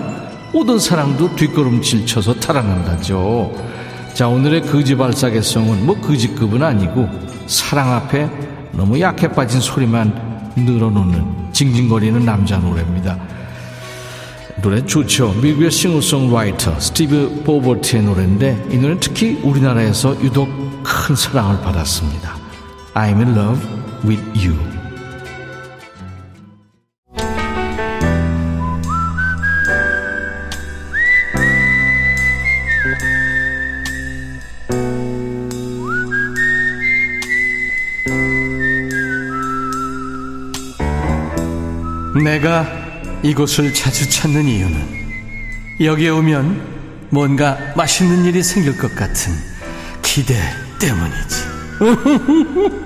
모든 0.54 0.78
사랑도 0.78 1.34
뒷걸음질 1.34 2.06
쳐서 2.06 2.32
타락한다죠. 2.32 3.52
자, 4.14 4.28
오늘의 4.28 4.62
거지 4.62 4.96
발사계성은 4.96 5.84
뭐 5.84 6.00
거지급은 6.00 6.62
아니고 6.62 7.08
사랑 7.48 7.92
앞에 7.92 8.30
너무 8.70 9.00
약해 9.00 9.26
빠진 9.26 9.60
소리만 9.60 10.52
늘어놓는 10.54 11.52
징징거리는 11.52 12.24
남자 12.24 12.58
노래입니다. 12.58 13.18
노래 14.62 14.86
좋죠. 14.86 15.32
미국의 15.42 15.72
싱어송라이터 15.72 16.78
스티브 16.78 17.42
보버트의 17.44 18.04
노래인데 18.04 18.68
이 18.70 18.76
노래는 18.76 19.00
특히 19.00 19.40
우리나라에서 19.42 20.14
유독 20.22 20.48
큰 20.84 21.16
사랑을 21.16 21.60
받았습니다. 21.62 22.36
I'm 22.94 23.16
in 23.16 23.36
love 23.36 23.60
with 24.04 24.22
you. 24.38 24.73
내가 42.22 42.66
이곳을 43.22 43.74
자주 43.74 44.08
찾는 44.08 44.44
이유는 44.44 45.04
여기에 45.80 46.10
오면 46.10 47.08
뭔가 47.10 47.58
맛있는 47.76 48.24
일이 48.24 48.40
생길 48.42 48.78
것 48.78 48.94
같은 48.94 49.32
기대 50.02 50.36
때문이지. 50.78 51.54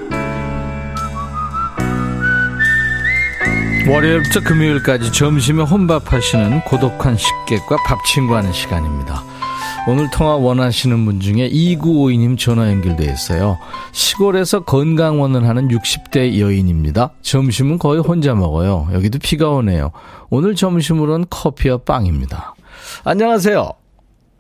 월요일부터 3.88 4.40
금요일까지 4.40 5.12
점심에 5.12 5.62
혼밥하시는 5.62 6.62
고독한 6.62 7.16
식객과 7.16 7.76
밥 7.87 8.04
친구하는 8.04 8.52
시간입니다. 8.52 9.23
오늘 9.88 10.11
통화 10.11 10.37
원하시는 10.37 11.07
분 11.07 11.18
중에 11.18 11.49
2952님 11.49 12.38
전화 12.38 12.68
연결돼 12.68 13.04
있어요. 13.04 13.57
시골에서 13.92 14.64
건강원을 14.64 15.49
하는 15.49 15.68
60대 15.68 16.38
여인입니다. 16.38 17.12
점심은 17.23 17.78
거의 17.78 18.00
혼자 18.00 18.35
먹어요. 18.35 18.88
여기도 18.92 19.18
비가 19.18 19.49
오네요. 19.49 19.92
오늘 20.28 20.54
점심으로는 20.54 21.25
커피와 21.30 21.78
빵입니다. 21.87 22.54
안녕하세요. 23.07 23.71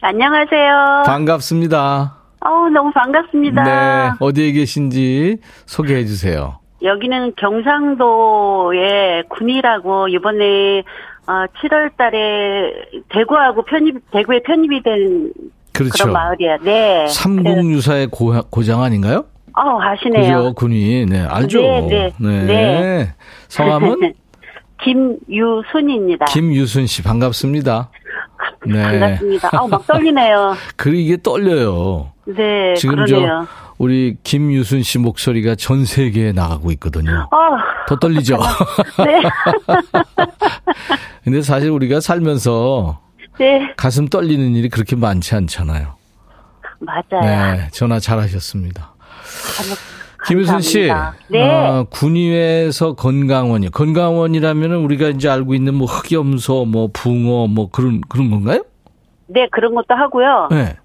안녕하세요. 0.02 1.04
반갑습니다. 1.06 2.14
어우, 2.44 2.68
너무 2.68 2.92
반갑습니다. 2.92 3.64
네, 3.64 4.10
어디에 4.20 4.52
계신지 4.52 5.38
소개해 5.64 6.04
주세요. 6.04 6.58
여기는 6.82 7.32
경상도의 7.36 9.24
군이라고 9.30 10.08
이번에 10.08 10.84
어, 11.28 11.44
7월 11.60 11.94
달에 11.98 12.72
대구하고 13.10 13.62
편입, 13.66 14.10
대구에 14.12 14.40
편입이 14.40 14.82
된 14.82 15.30
그렇죠. 15.74 16.04
그런 16.04 16.12
마을이야. 16.14 16.56
네. 16.62 17.06
삼국유사의 17.06 18.06
고, 18.06 18.32
고장 18.48 18.82
아닌가요? 18.82 19.26
어, 19.54 19.78
아시네요. 19.78 20.38
그죠, 20.38 20.54
군이. 20.54 21.04
네, 21.04 21.20
알죠. 21.20 21.60
네, 21.60 21.80
네. 21.88 22.12
네. 22.18 22.44
네. 22.46 23.14
성함은? 23.48 24.14
김유순입니다. 24.82 26.26
김유순 26.26 26.86
씨, 26.86 27.02
반갑습니다. 27.02 27.90
네. 28.66 28.82
반갑습니다. 28.82 29.50
아우, 29.52 29.68
막 29.68 29.86
떨리네요. 29.86 30.54
그 30.76 30.94
이게 30.94 31.18
떨려요. 31.20 32.12
네, 32.24 32.72
지금 32.74 33.04
그러네요. 33.04 33.46
저 33.46 33.67
우리 33.78 34.16
김유순 34.24 34.82
씨 34.82 34.98
목소리가 34.98 35.54
전 35.54 35.84
세계에 35.84 36.32
나가고 36.32 36.72
있거든요. 36.72 37.28
아, 37.30 37.86
더 37.86 37.96
떨리죠. 37.96 38.36
네. 39.04 39.22
근데 41.24 41.42
사실 41.42 41.70
우리가 41.70 42.00
살면서 42.00 43.00
네, 43.38 43.72
가슴 43.76 44.08
떨리는 44.08 44.56
일이 44.56 44.68
그렇게 44.68 44.96
많지 44.96 45.34
않잖아요. 45.36 45.94
맞아요. 46.80 47.22
네, 47.22 47.68
전화 47.70 48.00
잘하셨습니다. 48.00 48.94
감- 49.56 49.76
김유순 50.26 50.60
씨. 50.60 50.90
네. 51.28 51.42
어, 51.48 51.86
군위에서 51.90 52.94
건강원이 52.94 53.70
건강원이라면 53.70 54.72
우리가 54.74 55.08
이제 55.10 55.28
알고 55.28 55.54
있는 55.54 55.74
뭐 55.74 55.86
흑염소, 55.86 56.64
뭐 56.66 56.90
붕어, 56.92 57.46
뭐 57.46 57.70
그런 57.70 58.00
그런 58.08 58.30
건가요? 58.30 58.64
네, 59.28 59.46
그런 59.52 59.74
것도 59.74 59.94
하고요. 59.94 60.48
네. 60.50 60.76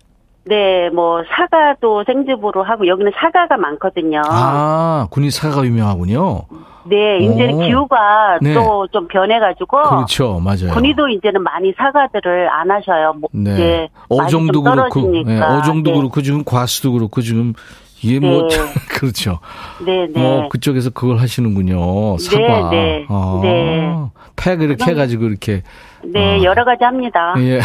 네, 0.46 0.90
뭐 0.90 1.24
사과도 1.36 2.04
생즙으로 2.06 2.64
하고 2.64 2.88
여기는 2.88 3.12
사과가 3.16 3.58
많거든요. 3.58 4.22
아, 4.28 5.08
군이 5.10 5.32
사과가 5.32 5.66
유명하군요. 5.66 6.42
네, 6.86 7.18
이제는 7.20 7.54
오. 7.56 7.60
기후가 7.62 8.40
네. 8.42 8.54
또좀 8.54 9.08
변해가지고 9.08 9.84
그렇죠, 9.84 10.40
맞아요. 10.40 10.74
군이도 10.74 11.08
이제는 11.08 11.42
많이 11.42 11.74
사과들을 11.78 12.50
안 12.50 12.70
하셔요. 12.70 13.14
뭐 13.14 13.30
네. 13.32 13.90
많이 14.10 14.26
어종도 14.26 14.64
좀 14.64 14.64
그렇고. 14.64 15.24
네, 15.26 15.42
어종도 15.42 15.92
네. 15.92 15.98
그렇고 15.98 16.22
지금 16.22 16.44
과수도 16.44 16.92
그렇고 16.92 17.22
지금 17.22 17.54
이게 18.02 18.20
뭐 18.20 18.50
네. 18.50 18.58
그렇죠. 19.00 19.40
네, 19.86 20.08
네. 20.14 20.22
뭐 20.22 20.50
그쪽에서 20.50 20.90
그걸 20.90 21.20
하시는군요. 21.20 22.18
사과. 22.18 22.70
네. 22.70 23.06
아, 23.08 23.40
네. 23.42 23.96
팩 24.36 24.62
이렇게 24.62 24.92
해가지고 24.92 25.26
이렇게. 25.26 25.64
네, 26.04 26.40
아. 26.40 26.44
여러 26.44 26.66
가지 26.66 26.84
합니다. 26.84 27.34
예. 27.38 27.62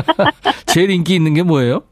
제일 0.64 0.90
인기 0.90 1.14
있는 1.14 1.34
게 1.34 1.42
뭐예요? 1.42 1.82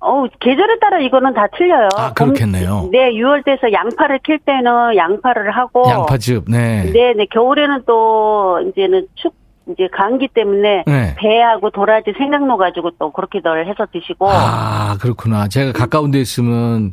어우, 0.00 0.28
계절에 0.40 0.78
따라 0.80 1.00
이거는 1.00 1.34
다 1.34 1.46
틀려요. 1.56 1.88
아, 1.96 2.12
그렇겠네요. 2.12 2.82
봄- 2.82 2.90
네, 2.92 3.10
6월 3.14 3.44
돼서 3.44 3.72
양파를 3.72 4.20
킬 4.20 4.38
때는 4.38 4.96
양파를 4.96 5.50
하고. 5.50 5.82
양파즙. 5.88 6.44
네. 6.48 6.84
네, 6.92 7.14
네, 7.14 7.26
겨울에는 7.32 7.82
또 7.86 8.60
이제는 8.68 9.06
축 9.16 9.34
이제 9.70 9.86
감기 9.92 10.28
때문에 10.28 10.84
네. 10.86 11.14
배하고 11.18 11.70
도라지 11.70 12.12
생강로 12.16 12.56
가지고 12.56 12.90
또 12.98 13.10
그렇게들 13.12 13.68
해서 13.68 13.86
드시고. 13.92 14.30
아, 14.30 14.96
그렇구나. 15.00 15.48
제가 15.48 15.72
가까운 15.72 16.10
데 16.10 16.20
있으면 16.20 16.92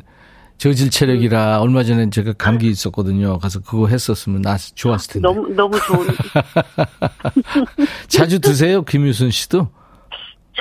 저질 0.58 0.90
체력이라 0.90 1.60
얼마 1.60 1.84
전에 1.84 2.10
제가 2.10 2.32
감기 2.36 2.66
있었거든요. 2.68 3.38
가서 3.38 3.60
그거 3.60 3.86
했었으면 3.86 4.42
나 4.42 4.56
좋았을 4.74 5.20
텐데. 5.22 5.28
너무 5.28 5.48
너무 5.54 5.78
좋은. 5.80 6.06
자주 8.08 8.40
드세요, 8.40 8.82
김유순 8.82 9.30
씨도? 9.30 9.68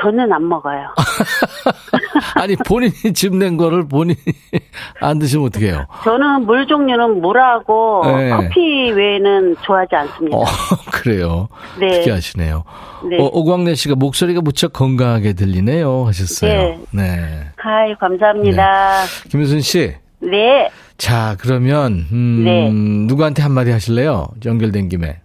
저는 0.02 0.32
안 0.34 0.48
먹어요. 0.48 0.88
아니, 2.36 2.56
본인이 2.58 2.94
집 3.14 3.34
낸 3.34 3.58
거를 3.58 3.88
본인이 3.88 4.18
안 5.02 5.20
드시면 5.20 5.48
어떡해요? 5.48 5.86
저는 6.04 6.46
물 6.46 6.68
종류는 6.68 7.22
물하고 7.22 8.04
네. 8.06 8.30
커피 8.30 8.92
외에는 8.92 9.56
좋아하지 9.64 9.96
않습니다. 9.96 10.38
어, 10.38 10.44
그래요. 10.92 11.48
네. 11.80 11.88
특이하시네요. 12.00 12.64
네. 13.10 13.18
어, 13.22 13.30
오광래 13.32 13.74
씨가 13.76 13.96
목소리가 13.96 14.42
무척 14.42 14.74
건강하게 14.74 15.34
들리네요. 15.34 16.06
하셨어요. 16.06 16.52
네. 16.52 16.80
네. 16.92 17.46
하이 17.58 17.96
감사합니다. 17.96 19.04
김유순 19.30 19.62
씨. 19.62 19.94
네. 20.20 20.70
자, 20.98 21.36
그러면, 21.40 22.06
음, 22.12 22.44
네. 22.46 22.70
누구한테 22.72 23.44
한마디 23.44 23.72
하실래요? 23.72 24.28
연결된 24.46 24.90
김에. 24.90 25.20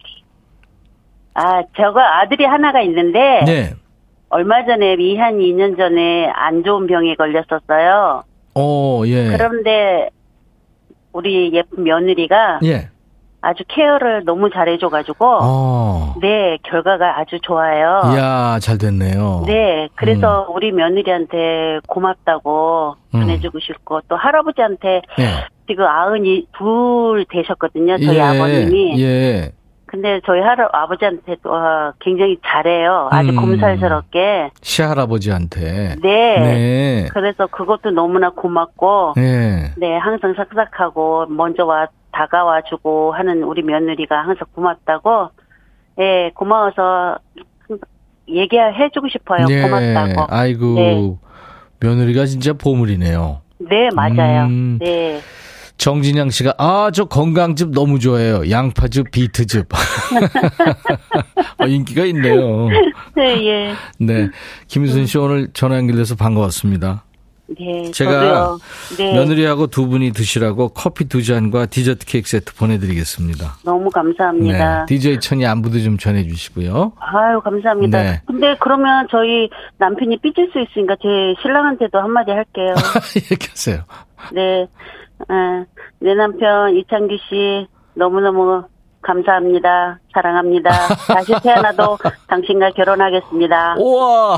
아, 1.35 1.63
저거 1.77 2.01
아들이 2.01 2.45
하나가 2.45 2.83
있는데 2.83 3.19
네. 3.47 3.75
얼마 4.31 4.65
전에 4.65 4.95
이한 4.99 5.39
2년 5.39 5.77
전에 5.77 6.31
안 6.35 6.63
좋은 6.65 6.87
병에 6.87 7.15
걸렸었어요. 7.17 8.23
어, 8.55 9.03
예. 9.07 9.29
그런데 9.37 10.11
우리 11.13 11.53
예쁜 11.53 11.83
며느리가 11.83 12.61
예. 12.65 12.89
아주 13.43 13.65
케어를 13.67 14.25
너무 14.25 14.51
잘해줘가지고 14.51 15.39
어. 15.43 16.15
네 16.21 16.59
결과가 16.63 17.19
아주 17.19 17.39
좋아요. 17.43 18.03
이야, 18.15 18.59
잘 18.61 18.79
됐네요. 18.79 19.45
네, 19.47 19.89
그래서 19.97 20.47
우리 20.51 20.71
며느리한테 20.73 21.81
고맙다고 21.89 22.97
음. 23.15 23.21
전해주고 23.21 23.59
싶고 23.61 24.03
또 24.09 24.17
할아버지한테 24.17 25.03
예. 25.19 25.25
지금 25.67 25.87
아흔이 25.87 26.47
둘 26.57 27.25
되셨거든요. 27.31 27.99
저희 27.99 28.17
예, 28.17 28.21
아버님이. 28.21 29.03
예. 29.03 29.53
근데 29.91 30.21
저희 30.25 30.41
할아 30.41 30.69
아버지한테도 30.73 31.53
어, 31.53 31.93
굉장히 31.99 32.39
잘해요. 32.47 33.09
아주 33.11 33.31
음. 33.31 33.37
곰살스럽게. 33.37 34.51
시할아버지한테. 34.63 35.97
네. 36.01 36.39
네. 36.39 37.09
그래서 37.13 37.49
그것도 37.49 37.91
너무나 37.91 38.31
고맙고 38.31 39.15
네. 39.17 39.73
네 39.77 39.97
항상 39.99 40.35
삭삭하고 40.35 41.27
먼저 41.27 41.67
와 41.67 41.89
다가와 42.13 42.63
주고 42.63 43.13
하는 43.13 43.43
우리 43.43 43.63
며느리가 43.63 44.17
항상 44.17 44.47
고맙다고. 44.55 45.31
네 45.97 46.31
고마워서 46.35 47.19
얘기해 48.29 48.91
주고 48.95 49.09
싶어요. 49.09 49.47
예. 49.51 49.63
고맙다고. 49.63 50.27
아이고. 50.29 50.75
네. 50.77 51.17
며느리가 51.81 52.27
진짜 52.27 52.53
보물이네요. 52.53 53.41
네, 53.59 53.89
맞아요. 53.95 54.45
음. 54.45 54.79
네. 54.81 55.21
정진양 55.81 56.29
씨가 56.29 56.55
아 56.59 56.91
저 56.93 57.05
건강즙 57.07 57.71
너무 57.71 57.99
좋아해요. 57.99 58.51
양파즙, 58.51 59.11
비트즙. 59.13 59.67
어, 61.59 61.67
인기가 61.67 62.05
있네요. 62.07 62.69
네, 63.17 63.47
예. 63.47 63.75
네, 63.99 64.29
김순 64.69 65.07
씨 65.07 65.17
오늘 65.19 65.49
전화 65.55 65.77
연결돼서 65.77 66.17
반가웠습니다. 66.17 67.05
네, 67.59 67.91
제가 67.93 68.59
네. 68.99 69.13
며느리하고 69.15 69.69
두 69.69 69.89
분이 69.89 70.13
드시라고 70.13 70.69
커피 70.69 71.07
두 71.07 71.23
잔과 71.23 71.67
디저트 71.67 72.07
케이크 72.07 72.29
세트 72.29 72.55
보내드리겠습니다. 72.55 73.57
너무 73.65 73.89
감사합니다. 73.91 74.81
네, 74.81 74.87
DJ 74.87 75.19
천이 75.21 75.47
안부도 75.47 75.81
좀 75.81 75.97
전해주시고요. 75.97 76.93
아유 77.01 77.41
감사합니다. 77.41 78.03
네. 78.03 78.23
근데 78.27 78.55
그러면 78.61 79.07
저희 79.11 79.49
남편이 79.79 80.19
삐질 80.19 80.51
수 80.53 80.61
있으니까 80.61 80.95
제 81.03 81.09
신랑한테도 81.43 81.99
한마디 81.99 82.31
할게요. 82.33 82.75
얘기하세요. 83.33 83.83
네, 84.33 84.67
어, 85.29 85.65
내 86.01 86.15
남편 86.15 86.77
이창규 86.77 87.17
씨 87.29 87.67
너무너무 87.95 88.65
감사합니다. 89.03 89.99
사랑합니다. 90.13 90.71
다시 91.07 91.33
태어나도 91.43 91.99
당신과 92.29 92.71
결혼하겠습니다. 92.73 93.77
우와! 93.79 94.37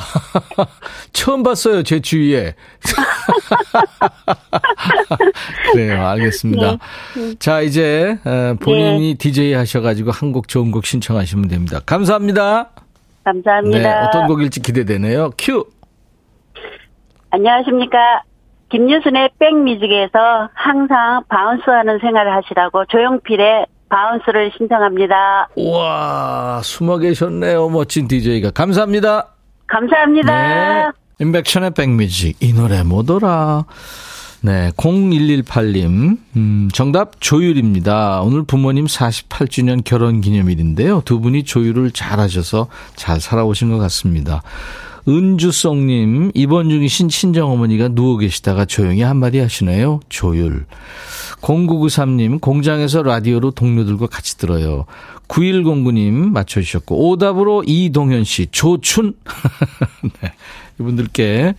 처음 1.13 1.43
봤어요, 1.43 1.83
제 1.83 2.01
주위에. 2.01 2.55
그래요, 5.73 6.07
알겠습니다. 6.07 6.79
네. 7.17 7.35
자, 7.39 7.61
이제 7.61 8.19
어, 8.25 8.55
본인이 8.61 9.15
네. 9.15 9.19
DJ 9.19 9.55
하셔가지고 9.55 10.11
한 10.11 10.33
곡 10.33 10.49
좋은 10.49 10.71
곡 10.71 10.87
신청하시면 10.87 11.49
됩니다. 11.49 11.81
감사합니다. 11.85 12.71
감사합니다. 13.25 13.79
네, 13.79 14.07
어떤 14.07 14.27
곡일지 14.29 14.63
기대되네요. 14.63 15.31
큐! 15.37 15.67
안녕하십니까. 17.31 18.23
김유순의 18.73 19.33
백뮤직에서 19.39 20.49
항상 20.55 21.23
bounce하는 21.29 21.99
생활을 21.99 22.35
하시라고 22.37 22.87
조용필의 22.87 23.67
Bounce를 23.91 24.51
신청합니다. 24.57 25.49
우와, 25.57 26.63
숨어 26.65 26.97
계셨네요. 26.97 27.69
멋진 27.69 28.09
DJ가. 28.09 28.51
감사합니다. 28.51 29.27
감사합니다. 29.67 30.33
네. 30.33 30.91
임백천의 31.21 31.73
백뮤직. 31.73 32.39
이 32.41 32.55
노래 32.55 32.83
뭐더라? 32.83 33.67
네, 34.41 34.71
0118님. 34.79 36.17
음, 36.37 36.69
정답 36.73 37.21
조율입니다. 37.21 38.23
오늘 38.23 38.43
부모님 38.43 38.87
48주년 38.87 39.85
결혼 39.85 40.23
기념일인데요. 40.23 41.03
두 41.05 41.21
분이 41.21 41.45
조율을 41.45 41.91
잘 41.91 42.19
하셔서 42.19 42.69
잘 42.97 43.21
살아오신 43.21 43.71
것 43.71 43.79
같습니다. 43.79 44.41
은주송님, 45.09 46.33
입원 46.35 46.69
중이신 46.71 47.09
친정어머니가 47.09 47.89
누워 47.89 48.19
계시다가 48.19 48.65
조용히 48.65 49.03
한마디 49.03 49.39
하시네요. 49.39 50.01
조율. 50.09 50.67
0993님, 51.41 52.41
공장에서 52.41 53.03
라디오로 53.03 53.51
동료들과 53.51 54.07
같이 54.07 54.39
들어요. 54.39 54.85
9109님 55.29 56.13
맞춰주셨고, 56.31 57.09
오답으로 57.09 57.65
이동현 57.67 58.25
씨, 58.25 58.47
조춘. 58.53 59.15
네, 60.23 60.33
이분들께 60.79 61.55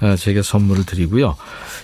어, 0.00 0.16
제가 0.16 0.42
선물을 0.42 0.84
드리고요. 0.86 1.36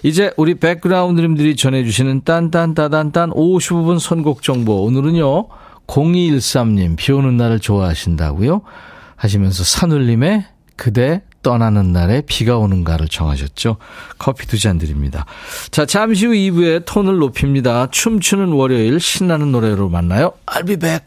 이제 0.02 0.32
우리 0.36 0.54
백그라운드님들이 0.54 1.56
전해주시는 1.56 2.22
딴딴따단딴 2.24 3.30
55분 3.30 3.98
선곡 3.98 4.42
정보. 4.42 4.84
오늘은요, 4.84 5.48
0213님, 5.86 6.96
비 6.96 7.12
오는 7.12 7.36
날을 7.36 7.58
좋아하신다고요? 7.58 8.62
하시면서 9.16 9.64
산울림의 9.64 10.46
그대 10.80 11.20
떠나는 11.42 11.92
날에 11.92 12.22
비가 12.22 12.56
오는가를 12.56 13.08
정하셨죠. 13.08 13.76
커피 14.18 14.46
두 14.46 14.58
잔 14.58 14.78
드립니다. 14.78 15.26
자, 15.70 15.84
잠시 15.84 16.24
후 16.24 16.32
2부에 16.32 16.86
톤을 16.86 17.18
높입니다. 17.18 17.88
춤추는 17.90 18.52
월요일 18.52 18.98
신나는 18.98 19.52
노래로 19.52 19.90
만나요. 19.90 20.32
I'll 20.46 20.66
be 20.66 20.76
back. 20.76 21.04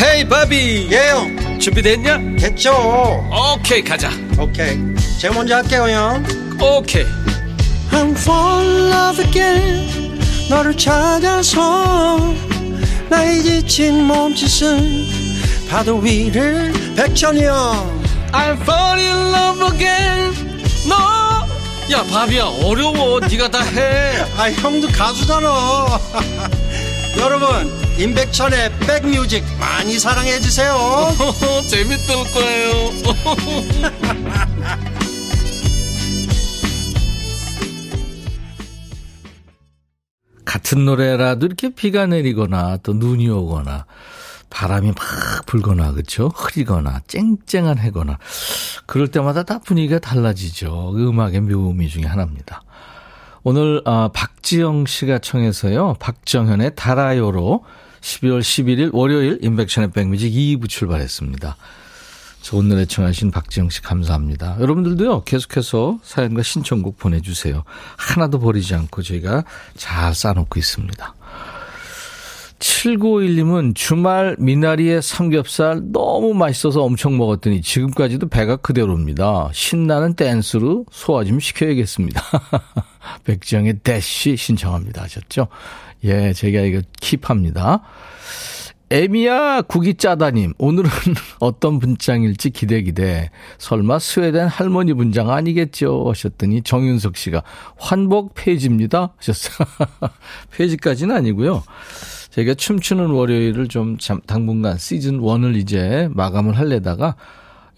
헤이 0.00 0.28
바비 0.28 0.88
예영 0.92 1.58
준비됐냐? 1.58 2.18
됐죠 2.38 2.72
오케이 3.56 3.82
가자 3.82 4.10
오케이 4.38 4.76
제가 5.18 5.34
먼저 5.34 5.56
할게요 5.56 5.88
형 5.88 6.24
오케이 6.60 7.04
I'm 7.90 8.10
fall 8.16 8.66
in 8.66 8.92
love 8.92 9.24
again 9.24 10.18
너를 10.50 10.76
찾아서 10.76 12.34
나의 13.08 13.42
지친 13.42 14.04
몸짓은 14.04 15.21
파도 15.72 15.96
위를 16.00 16.70
백천이 16.94 17.44
형 17.44 18.02
I'm 18.30 18.60
fall 18.60 18.98
in 18.98 19.16
love 19.32 19.72
again. 19.72 20.34
너! 20.86 20.94
야 21.90 22.04
바비야 22.10 22.44
어려워. 22.44 23.18
네가 23.20 23.50
다 23.50 23.62
해. 23.62 24.20
아 24.36 24.50
형도 24.50 24.88
가수잖아. 24.88 25.98
여러분 27.18 27.48
임백천의 27.98 28.70
백뮤직 28.80 29.42
많이 29.58 29.98
사랑해 29.98 30.38
주세요. 30.40 30.76
재밌을 31.66 32.16
거예요. 32.34 32.92
같은 40.44 40.84
노래라도 40.84 41.46
이렇게 41.46 41.70
비가 41.74 42.04
내리거나 42.04 42.76
또 42.82 42.92
눈이 42.92 43.30
오거나 43.30 43.86
바람이 44.52 44.88
막 44.88 45.46
불거나 45.46 45.92
그렇죠? 45.92 46.28
흐리거나 46.28 47.00
쨍쨍한 47.08 47.78
해거나 47.78 48.18
그럴 48.86 49.08
때마다 49.08 49.42
다 49.42 49.58
분위기가 49.58 49.98
달라지죠. 49.98 50.92
음악의 50.94 51.40
묘미 51.40 51.88
중에 51.88 52.04
하나입니다. 52.04 52.62
오늘 53.42 53.82
아, 53.86 54.10
박지영 54.12 54.86
씨가 54.86 55.18
청해서요. 55.18 55.96
박정현의 55.98 56.76
달아요로 56.76 57.64
12월 58.00 58.40
11일 58.40 58.90
월요일 58.92 59.38
인백션의 59.42 59.90
백뮤직 59.90 60.32
2부 60.32 60.68
출발했습니다. 60.68 61.56
좋은 62.42 62.68
노래 62.68 62.84
청하신 62.84 63.30
박지영 63.30 63.70
씨 63.70 63.80
감사합니다. 63.82 64.56
여러분들도요. 64.60 65.22
계속해서 65.22 65.98
사연과 66.02 66.42
신청곡 66.42 66.98
보내주세요. 66.98 67.62
하나도 67.96 68.40
버리지 68.40 68.74
않고 68.74 69.02
저희가 69.02 69.44
잘 69.76 70.14
싸놓고 70.14 70.58
있습니다. 70.58 71.14
7951님은 72.62 73.74
주말 73.74 74.36
미나리에 74.38 75.00
삼겹살 75.00 75.80
너무 75.92 76.32
맛있어서 76.32 76.82
엄청 76.84 77.18
먹었더니 77.18 77.60
지금까지도 77.60 78.28
배가 78.28 78.56
그대로입니다. 78.56 79.50
신나는 79.52 80.14
댄스로 80.14 80.86
소화 80.92 81.24
좀 81.24 81.40
시켜야겠습니다. 81.40 82.22
백지영의 83.24 83.80
대쉬 83.82 84.36
신청합니다 84.36 85.02
하셨죠? 85.02 85.48
예, 86.04 86.32
제가 86.32 86.60
이거 86.60 86.80
킵합니다. 87.00 87.80
에미야 88.90 89.62
국이 89.62 89.94
짜다님 89.94 90.52
오늘은 90.58 90.90
어떤 91.40 91.78
분장일지 91.78 92.50
기대 92.50 92.82
기대 92.82 93.30
설마 93.56 93.98
스웨덴 93.98 94.48
할머니 94.48 94.92
분장 94.92 95.30
아니겠죠 95.30 96.10
하셨더니 96.10 96.60
정윤석 96.60 97.16
씨가 97.16 97.42
환복 97.78 98.34
페이지입니다 98.34 99.14
하셨어요 99.16 99.66
페이지까지는 100.52 101.16
아니고요 101.16 101.62
저희가 102.32 102.54
춤추는 102.54 103.10
월요일을 103.10 103.68
좀 103.68 103.96
당분간 104.26 104.78
시즌 104.78 105.20
1을 105.20 105.56
이제 105.56 106.08
마감을 106.12 106.56
할래다가 106.56 107.14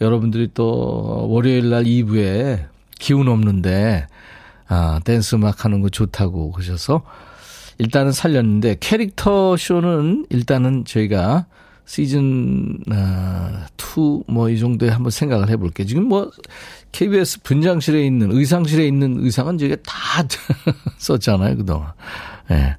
여러분들이 0.00 0.50
또 0.54 1.26
월요일 1.28 1.70
날 1.70 1.84
2부에 1.84 2.66
기운 2.98 3.28
없는데 3.28 4.06
아, 4.68 5.00
댄스 5.04 5.34
음악 5.34 5.64
하는 5.64 5.80
거 5.80 5.88
좋다고 5.88 6.52
그러셔서 6.52 7.02
일단은 7.78 8.12
살렸는데 8.12 8.76
캐릭터 8.78 9.56
쇼는 9.56 10.26
일단은 10.30 10.84
저희가 10.84 11.46
시즌 11.84 12.78
아, 12.90 13.66
2뭐 13.76 14.52
이 14.52 14.58
정도에 14.58 14.88
한번 14.88 15.10
생각을 15.10 15.50
해볼게요. 15.50 15.86
지금 15.86 16.04
뭐 16.04 16.30
KBS 16.92 17.42
분장실에 17.42 18.06
있는 18.06 18.30
의상실에 18.30 18.86
있는 18.86 19.16
의상은 19.18 19.58
저희가 19.58 19.76
다 19.84 20.24
썼잖아요 20.98 21.56
그동안. 21.56 21.90
예. 22.50 22.54
네. 22.54 22.76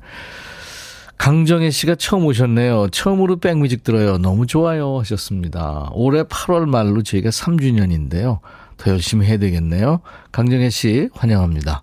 강정혜 1.26 1.72
씨가 1.72 1.96
처음 1.96 2.28
오셨네요. 2.28 2.90
처음으로 2.90 3.38
백뮤직 3.38 3.84
들어요. 3.84 4.20
너무 4.20 4.46
좋아요. 4.46 5.00
하셨습니다. 5.00 5.90
올해 5.94 6.22
8월 6.22 6.70
말로 6.70 7.02
저희가 7.02 7.32
3주년인데요. 7.32 8.42
더 8.78 8.92
열심히 8.92 9.26
해야 9.26 9.38
되겠네요. 9.38 10.02
강정혜 10.32 10.70
씨, 10.70 11.10
환영합니다. 11.16 11.82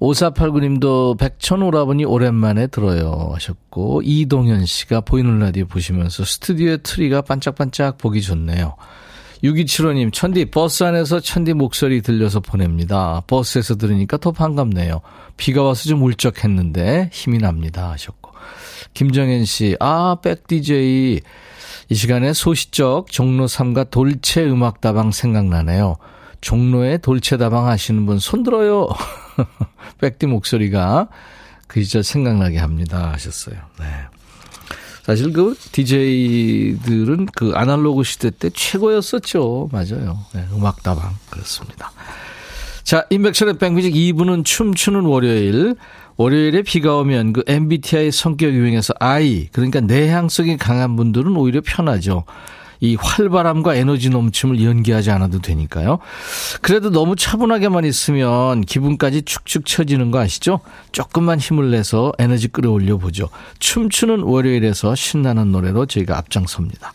5489님도 0.00 1.18
백천 1.18 1.60
오라버니 1.60 2.06
오랜만에 2.06 2.68
들어요 2.68 3.28
하셨고 3.34 4.00
이동현 4.06 4.64
씨가 4.64 5.02
보이는 5.02 5.38
라디오 5.38 5.66
보시면서 5.66 6.24
스튜디오의 6.24 6.78
트리가 6.82 7.20
반짝반짝 7.20 7.98
보기 7.98 8.22
좋네요. 8.22 8.74
6275님, 9.44 10.12
천디, 10.12 10.46
버스 10.46 10.82
안에서 10.84 11.20
천디 11.20 11.54
목소리 11.54 12.02
들려서 12.02 12.40
보냅니다. 12.40 13.22
버스에서 13.26 13.76
들으니까 13.76 14.16
더 14.16 14.32
반갑네요. 14.32 15.00
비가 15.36 15.62
와서 15.62 15.88
좀 15.88 16.02
울적했는데 16.02 17.10
힘이 17.12 17.38
납니다. 17.38 17.90
하셨고. 17.90 18.19
김정현 18.94 19.44
씨, 19.44 19.76
아, 19.80 20.16
백 20.22 20.46
DJ. 20.46 21.20
이 21.88 21.94
시간에 21.94 22.32
소시적 22.32 23.10
종로 23.10 23.46
3가 23.46 23.90
돌체 23.90 24.44
음악다방 24.44 25.10
생각나네요. 25.10 25.96
종로에 26.40 26.98
돌체다방 26.98 27.66
하시는 27.66 28.06
분 28.06 28.18
손들어요. 28.18 28.88
백디 30.00 30.26
목소리가 30.26 31.08
그 31.66 31.82
시절 31.82 32.02
생각나게 32.02 32.58
합니다. 32.58 33.12
하셨어요. 33.12 33.56
네. 33.78 33.86
사실 35.02 35.32
그 35.32 35.56
DJ들은 35.72 37.26
그 37.34 37.52
아날로그 37.54 38.04
시대 38.04 38.30
때 38.30 38.50
최고였었죠. 38.50 39.70
맞아요. 39.72 40.18
네, 40.32 40.46
음악다방. 40.52 41.16
그렇습니다. 41.30 41.90
자, 42.84 43.06
인백션의 43.10 43.58
백뮤직 43.58 43.92
2부는 43.94 44.44
춤추는 44.44 45.02
월요일. 45.02 45.76
월요일에 46.20 46.60
비가 46.60 46.96
오면 46.96 47.32
그 47.32 47.42
MBTI 47.46 48.12
성격 48.12 48.52
유행에서 48.52 48.92
I, 49.00 49.48
그러니까 49.52 49.80
내향성이 49.80 50.58
강한 50.58 50.94
분들은 50.94 51.34
오히려 51.34 51.62
편하죠. 51.64 52.24
이 52.80 52.94
활발함과 52.94 53.74
에너지 53.74 54.10
넘침을 54.10 54.62
연기하지 54.62 55.10
않아도 55.12 55.38
되니까요. 55.38 55.98
그래도 56.60 56.90
너무 56.90 57.16
차분하게만 57.16 57.86
있으면 57.86 58.60
기분까지 58.60 59.22
축축 59.22 59.64
처지는 59.64 60.10
거 60.10 60.18
아시죠? 60.18 60.60
조금만 60.92 61.38
힘을 61.38 61.70
내서 61.70 62.12
에너지 62.18 62.48
끌어올려 62.48 62.98
보죠. 62.98 63.30
춤추는 63.58 64.20
월요일에서 64.20 64.94
신나는 64.94 65.52
노래로 65.52 65.86
저희가 65.86 66.18
앞장섭니다. 66.18 66.92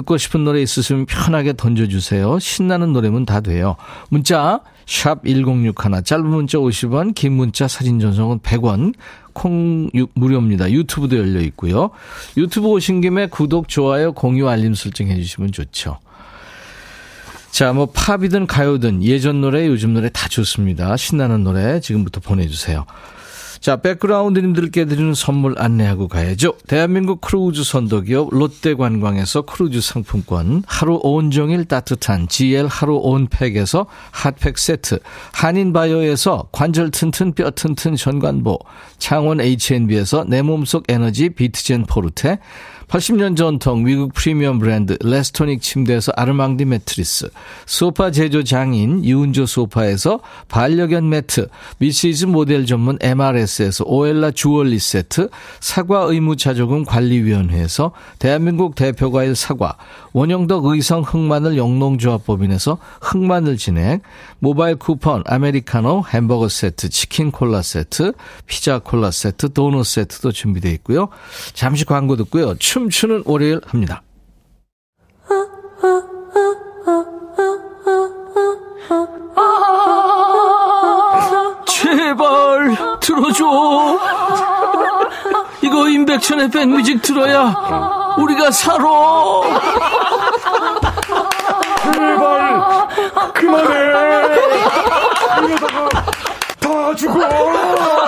듣고 0.00 0.16
싶은 0.16 0.44
노래 0.44 0.60
있으시면 0.62 1.06
편하게 1.06 1.52
던져주세요. 1.54 2.38
신나는 2.38 2.92
노래면 2.92 3.26
다 3.26 3.40
돼요. 3.40 3.76
문자 4.08 4.60
샵 4.86 5.24
1061, 5.24 5.72
짧은 6.04 6.26
문자 6.26 6.58
50원, 6.58 7.14
긴 7.14 7.32
문자 7.32 7.68
사진 7.68 8.00
전송은 8.00 8.40
100원, 8.40 8.94
콩 9.32 9.88
무료입니다. 10.14 10.70
유튜브도 10.70 11.16
열려 11.16 11.40
있고요. 11.42 11.90
유튜브 12.36 12.68
오신 12.68 13.00
김에 13.00 13.26
구독, 13.26 13.68
좋아요, 13.68 14.12
공유, 14.12 14.48
알림 14.48 14.74
설정 14.74 15.08
해 15.08 15.16
주시면 15.16 15.52
좋죠. 15.52 15.98
자, 17.50 17.72
뭐 17.72 17.86
팝이든 17.86 18.46
가요든 18.46 19.04
예전 19.04 19.40
노래, 19.40 19.66
요즘 19.66 19.94
노래 19.94 20.08
다 20.08 20.28
좋습니다. 20.28 20.96
신나는 20.96 21.44
노래 21.44 21.80
지금부터 21.80 22.20
보내주세요. 22.20 22.84
자, 23.60 23.76
백그라운드님들께 23.76 24.86
드리는 24.86 25.12
선물 25.12 25.54
안내하고 25.58 26.08
가야죠. 26.08 26.54
대한민국 26.66 27.20
크루즈 27.20 27.62
선도기업 27.62 28.30
롯데관광에서 28.32 29.42
크루즈 29.42 29.82
상품권, 29.82 30.62
하루 30.66 30.98
온종일 31.02 31.66
따뜻한 31.66 32.26
GL 32.28 32.66
하루 32.66 32.96
온팩에서 32.96 33.84
핫팩 34.12 34.56
세트, 34.56 35.00
한인바이오에서 35.32 36.48
관절 36.52 36.90
튼튼 36.90 37.34
뼈 37.34 37.50
튼튼 37.50 37.96
전관보, 37.96 38.58
창원 38.96 39.42
H&B에서 39.42 40.24
내 40.26 40.40
몸속 40.40 40.84
에너지 40.88 41.28
비트젠 41.28 41.84
포르테, 41.84 42.38
80년 42.90 43.36
전통 43.36 43.84
미국 43.84 44.12
프리미엄 44.14 44.58
브랜드 44.58 44.98
레스토닉 45.00 45.62
침대에서 45.62 46.10
아르망디 46.16 46.64
매트리스, 46.64 47.30
소파 47.64 48.10
제조 48.10 48.42
장인 48.42 49.04
유운조 49.04 49.46
소파에서 49.46 50.18
반려견 50.48 51.08
매트, 51.08 51.46
미시즈 51.78 52.24
모델 52.24 52.66
전문 52.66 52.98
MRS에서 53.00 53.84
오엘라 53.86 54.32
주얼리 54.32 54.80
세트, 54.80 55.28
사과 55.60 56.00
의무자조금 56.00 56.84
관리위원회에서 56.84 57.92
대한민국 58.18 58.74
대표과일 58.74 59.36
사과, 59.36 59.76
원형덕 60.12 60.66
의성 60.66 61.02
흑마늘 61.02 61.56
영농조합법인에서 61.56 62.78
흑마늘 63.02 63.56
진행, 63.56 64.00
모바일 64.40 64.76
쿠폰, 64.76 65.22
아메리카노, 65.26 66.04
햄버거 66.08 66.48
세트, 66.48 66.88
치킨 66.88 67.30
콜라 67.30 67.62
세트, 67.62 68.12
피자 68.46 68.78
콜라 68.78 69.10
세트, 69.10 69.52
도넛 69.52 69.86
세트도 69.86 70.32
준비되어 70.32 70.72
있고요. 70.72 71.08
잠시 71.52 71.84
광고 71.84 72.16
듣고요. 72.16 72.56
춤추는 72.56 73.24
월요일 73.26 73.60
합니다. 73.66 74.02
제발 81.66 82.98
들어줘. 83.00 83.44
이거 85.62 85.88
임백천의 85.88 86.50
백뮤직 86.50 87.02
들어야 87.02 88.14
우리가 88.18 88.50
살아. 88.50 88.84
제발 91.92 92.88
그만해. 93.32 93.74
이러다가 95.48 95.88
다 96.60 96.94
죽어. 96.94 97.99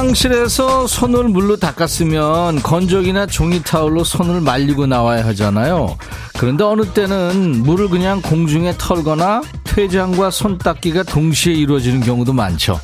화장실에서 0.00 0.86
손을 0.86 1.24
물로 1.24 1.56
닦았으면 1.56 2.62
건조기나 2.62 3.26
종이 3.26 3.62
타올로 3.62 4.02
손을 4.02 4.40
말리고 4.40 4.86
나와야 4.86 5.26
하잖아요. 5.26 5.98
그런데 6.38 6.64
어느 6.64 6.86
때는 6.86 7.62
물을 7.64 7.88
그냥 7.90 8.22
공중에 8.22 8.74
털거나 8.78 9.42
퇴장과 9.64 10.30
손 10.30 10.56
닦기가 10.56 11.02
동시에 11.02 11.52
이루어지는 11.52 12.00
경우도 12.00 12.32
많죠. 12.32 12.80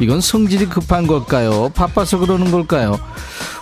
이건 0.00 0.20
성질이 0.20 0.66
급한 0.66 1.06
걸까요? 1.06 1.70
바빠서 1.70 2.18
그러는 2.18 2.50
걸까요? 2.50 2.98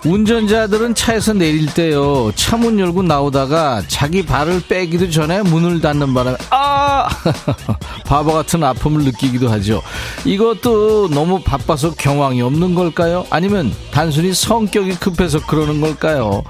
운전자들은 0.05 0.95
차에서 0.95 1.33
내릴 1.35 1.67
때요 1.73 2.33
차 2.35 2.57
문 2.57 2.79
열고 2.79 3.03
나오다가 3.03 3.83
자기 3.89 4.25
발을 4.25 4.63
빼기도 4.69 5.11
전에 5.11 5.43
문을 5.43 5.81
닫는 5.81 6.13
바람에 6.13 6.37
아 6.51 6.84
바보 8.07 8.33
같은 8.33 8.63
아픔을 8.63 9.05
느끼기도 9.05 9.51
하죠. 9.51 9.83
이것도 10.25 11.09
너무 11.11 11.41
바빠서 11.43 11.95
경황이 11.95 12.43
없는 12.43 12.75
걸까요? 12.75 13.27
아니면 13.31 13.75
단순히 13.91 14.33
성격이 14.33 14.97
급해서 14.97 15.45
그러는 15.47 15.81
걸까요 15.81 16.43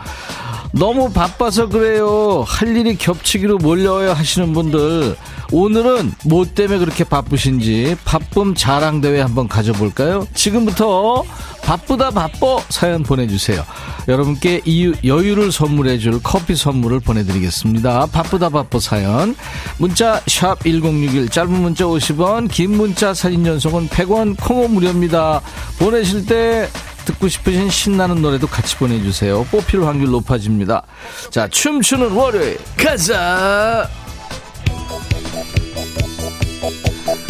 너무 0.75 1.13
바빠서 1.13 1.69
그래요 1.69 2.45
할 2.47 2.77
일이 2.77 2.97
겹치기로 2.97 3.59
몰려야 3.59 4.13
하시는 4.13 4.53
분들 4.53 5.17
오늘은 5.53 6.13
뭐 6.25 6.45
때문에 6.45 6.79
그렇게 6.79 7.05
바쁘신지 7.05 7.97
바쁨 8.05 8.55
자랑 8.55 9.01
대회 9.01 9.21
한번 9.21 9.47
가져볼까요 9.47 10.27
지금부터 10.35 11.25
바쁘다 11.65 12.11
바빠 12.11 12.59
사연 12.69 13.03
보내주세요. 13.03 13.65
여러분께 14.07 14.61
이유, 14.67 14.93
여유를 15.03 15.51
선물해줄 15.51 16.21
커피 16.23 16.55
선물을 16.55 17.01
보내드리겠습니다. 17.01 18.07
바쁘다 18.13 18.51
바빠 18.51 18.79
사연. 18.79 19.35
문자 19.79 20.21
1061, 20.27 21.31
짧은 21.31 21.51
문자 21.51 21.85
50원, 21.85 22.51
긴 22.51 22.77
문자 22.77 23.15
사진 23.15 23.45
전송은 23.45 23.89
100원, 23.89 24.37
콩호 24.39 24.69
무료입니다. 24.69 25.41
보내실 25.79 26.27
때 26.27 26.69
듣고 27.05 27.29
싶으신 27.29 27.71
신나는 27.71 28.23
노래도 28.23 28.47
같이 28.47 28.77
보내주세요. 28.77 29.45
뽑힐 29.51 29.83
확률 29.85 30.11
높아집니다. 30.11 30.83
자, 31.31 31.49
춤추는 31.49 32.13
월요일, 32.13 32.59
가자! 32.77 33.89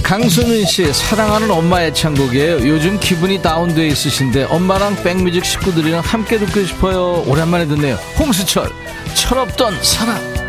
강순은 0.02 0.66
씨 0.66 0.92
사랑하는 0.92 1.50
엄마의 1.50 1.94
창곡이에요. 1.94 2.68
요즘 2.68 3.00
기분이 3.00 3.40
다운돼 3.40 3.86
있으신데 3.86 4.44
엄마랑 4.44 5.02
백뮤직 5.02 5.44
식구들이랑 5.44 6.00
함께 6.00 6.38
듣고 6.38 6.64
싶어요. 6.64 7.24
오랜만에 7.26 7.66
듣네요. 7.66 7.96
홍수철 8.18 8.70
철없던 9.14 9.82
사랑. 9.82 10.43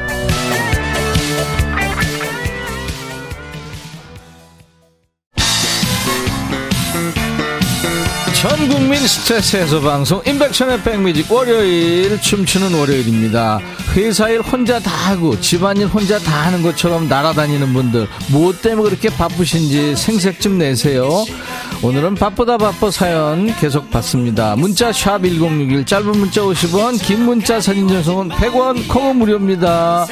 전 8.47 8.69
국민 8.69 8.99
스트레스 9.07 9.57
해소 9.57 9.81
방송 9.81 10.21
인백션의 10.23 10.83
백뮤직 10.83 11.31
월요일 11.31 12.21
춤추는 12.21 12.75
월요일입니다. 12.75 13.59
회사 13.95 14.29
일 14.29 14.41
혼자 14.41 14.77
다 14.77 14.91
하고 14.91 15.39
집안일 15.41 15.87
혼자 15.87 16.19
다 16.19 16.45
하는 16.45 16.61
것처럼 16.61 17.07
날아다니는 17.07 17.73
분들 17.73 18.07
뭐 18.29 18.53
때문에 18.53 18.89
그렇게 18.89 19.09
바쁘신지 19.09 19.95
생색 19.95 20.39
좀 20.41 20.59
내세요. 20.59 21.25
오늘은 21.81 22.13
바쁘다 22.13 22.59
바빠 22.59 22.91
사연 22.91 23.47
계속 23.55 23.89
받습니다. 23.89 24.55
문자 24.57 24.91
샵 24.91 25.23
1061 25.23 25.83
짧은 25.83 26.11
문자 26.11 26.41
50원 26.41 27.01
긴 27.01 27.25
문자 27.25 27.59
사진 27.59 27.87
전송은 27.87 28.29
100원 28.29 28.87
콩은 28.87 29.15
무료입니다. 29.15 30.05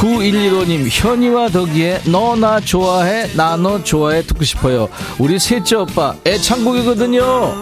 9115님 0.00 0.86
현이와 0.90 1.50
덕이의 1.50 2.00
너 2.06 2.34
나 2.34 2.58
좋아해 2.58 3.26
나 3.36 3.56
너 3.56 3.82
좋아해 3.84 4.22
듣고 4.22 4.44
싶어요. 4.44 4.88
우리 5.18 5.38
셋째 5.38 5.76
오빠 5.76 6.14
애창곡이거든요. 6.26 7.60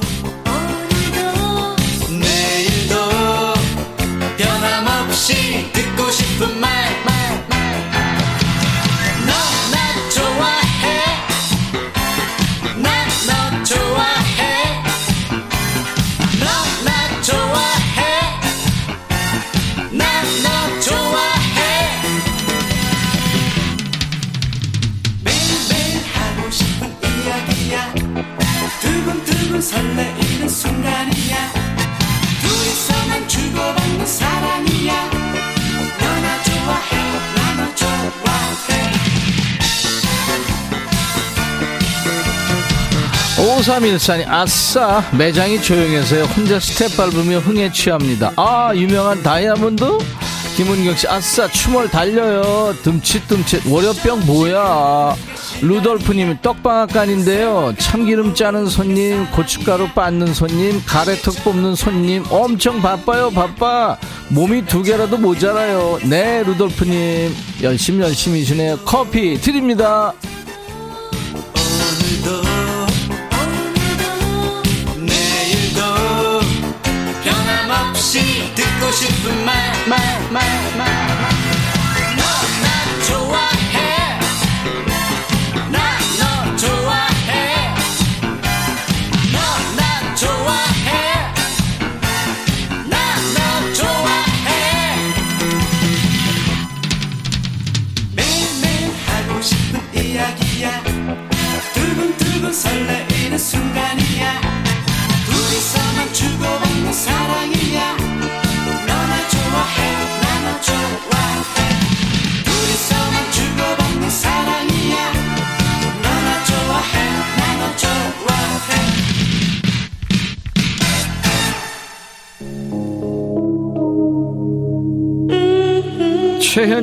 5314님, 43.78 44.28
아싸! 44.28 45.02
매장이 45.16 45.62
조용해서요. 45.62 46.24
혼자 46.24 46.58
스텝 46.58 46.96
밟으며 46.96 47.38
흥에 47.38 47.70
취합니다. 47.70 48.32
아, 48.36 48.72
유명한 48.74 49.22
다이아몬드? 49.22 49.98
김은경 50.56 50.96
씨, 50.96 51.06
아싸! 51.06 51.46
춤을 51.46 51.88
달려요. 51.88 52.74
둠칫둠칫. 52.82 53.66
월요병 53.70 54.26
뭐야? 54.26 55.14
루돌프님, 55.62 56.38
떡방앗간인데요. 56.42 57.74
참기름 57.78 58.34
짜는 58.34 58.66
손님, 58.66 59.26
고춧가루 59.30 59.88
빻는 59.94 60.34
손님, 60.34 60.82
가래떡 60.84 61.44
뽑는 61.44 61.76
손님. 61.76 62.24
엄청 62.30 62.82
바빠요, 62.82 63.30
바빠. 63.30 63.96
몸이 64.28 64.66
두 64.66 64.82
개라도 64.82 65.18
모자라요. 65.18 66.00
네, 66.04 66.42
루돌프님. 66.42 67.32
열심히 67.62 68.00
열심히시네요. 68.02 68.78
커피 68.84 69.40
드립니다. 69.40 70.12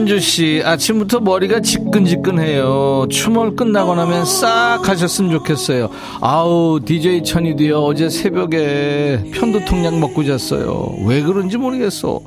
최현주 0.06 0.20
씨, 0.20 0.62
아침부터 0.63 1.20
머리가 1.20 1.62
지끈지끈해요. 1.62 3.08
춤을 3.10 3.56
끝나고 3.56 3.96
나면 3.96 4.26
싹 4.26 4.88
하셨으면 4.88 5.32
좋겠어요. 5.32 5.89
아우, 6.22 6.80
DJ 6.84 7.24
천이도요, 7.24 7.80
어제 7.80 8.10
새벽에 8.10 9.32
편도통약 9.34 9.98
먹고 9.98 10.24
잤어요. 10.24 10.96
왜 11.06 11.22
그런지 11.22 11.58
모르겠어. 11.58 12.22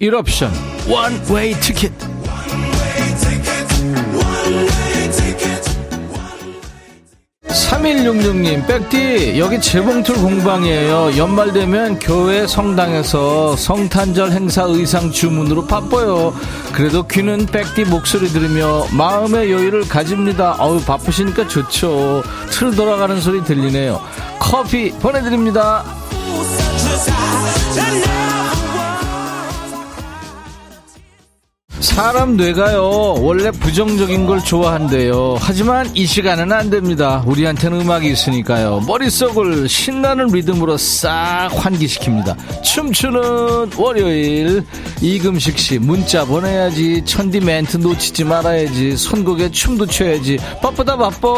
1옵션, 0.00 0.50
원웨이 0.90 1.54
티켓. 1.54 1.92
3166님, 7.82 8.66
백디, 8.66 9.38
여기 9.38 9.60
재봉틀 9.60 10.14
공방이에요. 10.14 11.16
연말 11.16 11.52
되면 11.52 11.98
교회 11.98 12.46
성당에서 12.46 13.56
성탄절 13.56 14.30
행사 14.30 14.62
의상 14.62 15.10
주문으로 15.10 15.66
바빠요. 15.66 16.32
그래도 16.72 17.02
귀는 17.02 17.46
백디 17.46 17.84
목소리 17.84 18.28
들으며 18.28 18.86
마음의 18.92 19.50
여유를 19.50 19.88
가집니다. 19.88 20.54
어우, 20.60 20.80
바쁘시니까 20.82 21.48
좋죠. 21.48 22.22
틀 22.50 22.74
돌아가는 22.76 23.20
소리 23.20 23.42
들리네요. 23.42 24.00
커피 24.38 24.92
보내드립니다. 24.92 25.84
사람 31.94 32.38
뇌가요 32.38 33.16
원래 33.20 33.50
부정적인 33.50 34.24
걸 34.24 34.42
좋아한대요. 34.42 35.36
하지만 35.38 35.90
이 35.94 36.06
시간은 36.06 36.50
안 36.50 36.70
됩니다. 36.70 37.22
우리한테는 37.26 37.82
음악이 37.82 38.10
있으니까요. 38.10 38.80
머릿속을 38.86 39.68
신나는 39.68 40.28
리듬으로 40.28 40.78
싹 40.78 41.50
환기시킵니다. 41.52 42.62
춤추는 42.62 43.72
월요일. 43.76 44.64
이금식씨 45.02 45.80
문자 45.80 46.24
보내야지. 46.24 47.04
천디 47.04 47.40
멘트 47.40 47.76
놓치지 47.76 48.24
말아야지. 48.24 48.96
선곡에 48.96 49.50
춤도 49.50 49.84
춰야지. 49.84 50.38
바쁘다 50.62 50.96
바빠. 50.96 51.28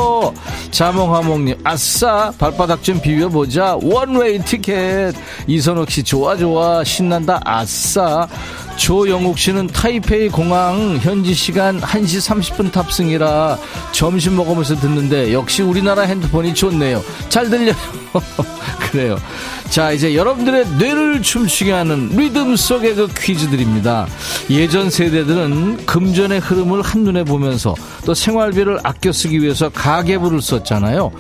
자몽하몽님 0.71 1.57
아싸. 1.65 2.33
발바닥 2.39 2.81
좀 2.85 3.01
비벼보자. 3.01 3.79
원웨이 3.83 4.39
티켓. 4.45 5.15
이선옥씨 5.49 6.05
좋아 6.05 6.37
좋아. 6.37 6.85
신난다. 6.85 7.41
아싸 7.45 8.29
조영욱 8.77 9.39
씨는 9.39 9.69
타이페이 9.69 10.29
공항 10.29 10.99
현지 11.01 11.35
시간 11.35 11.81
1시 11.81 12.55
30분 12.55 12.73
탑승이라 12.73 13.59
점심 13.93 14.37
먹으면서 14.37 14.75
듣는데 14.77 15.33
역시 15.33 15.63
우리나라 15.63 16.03
핸드폰이 16.03 16.55
좋네요. 16.55 17.03
잘 17.29 17.49
들려요. 17.49 17.75
그래요. 18.91 19.17
자, 19.71 19.91
이제 19.91 20.15
여러분들의 20.15 20.67
뇌를 20.79 21.21
춤추게 21.23 21.73
하는 21.73 22.11
리듬 22.11 22.55
속의 22.55 22.95
그 22.95 23.09
퀴즈들입니다. 23.09 24.07
예전 24.51 24.89
세대들은 24.89 25.87
금전의 25.87 26.39
흐름을 26.41 26.83
한눈에 26.83 27.25
보면서 27.25 27.75
또 28.05 28.15
생활비를 28.15 28.79
아껴 28.85 29.11
쓰기 29.11 29.43
위해서 29.43 29.69
가계부를 29.71 30.41
썼잖아요. 30.43 31.11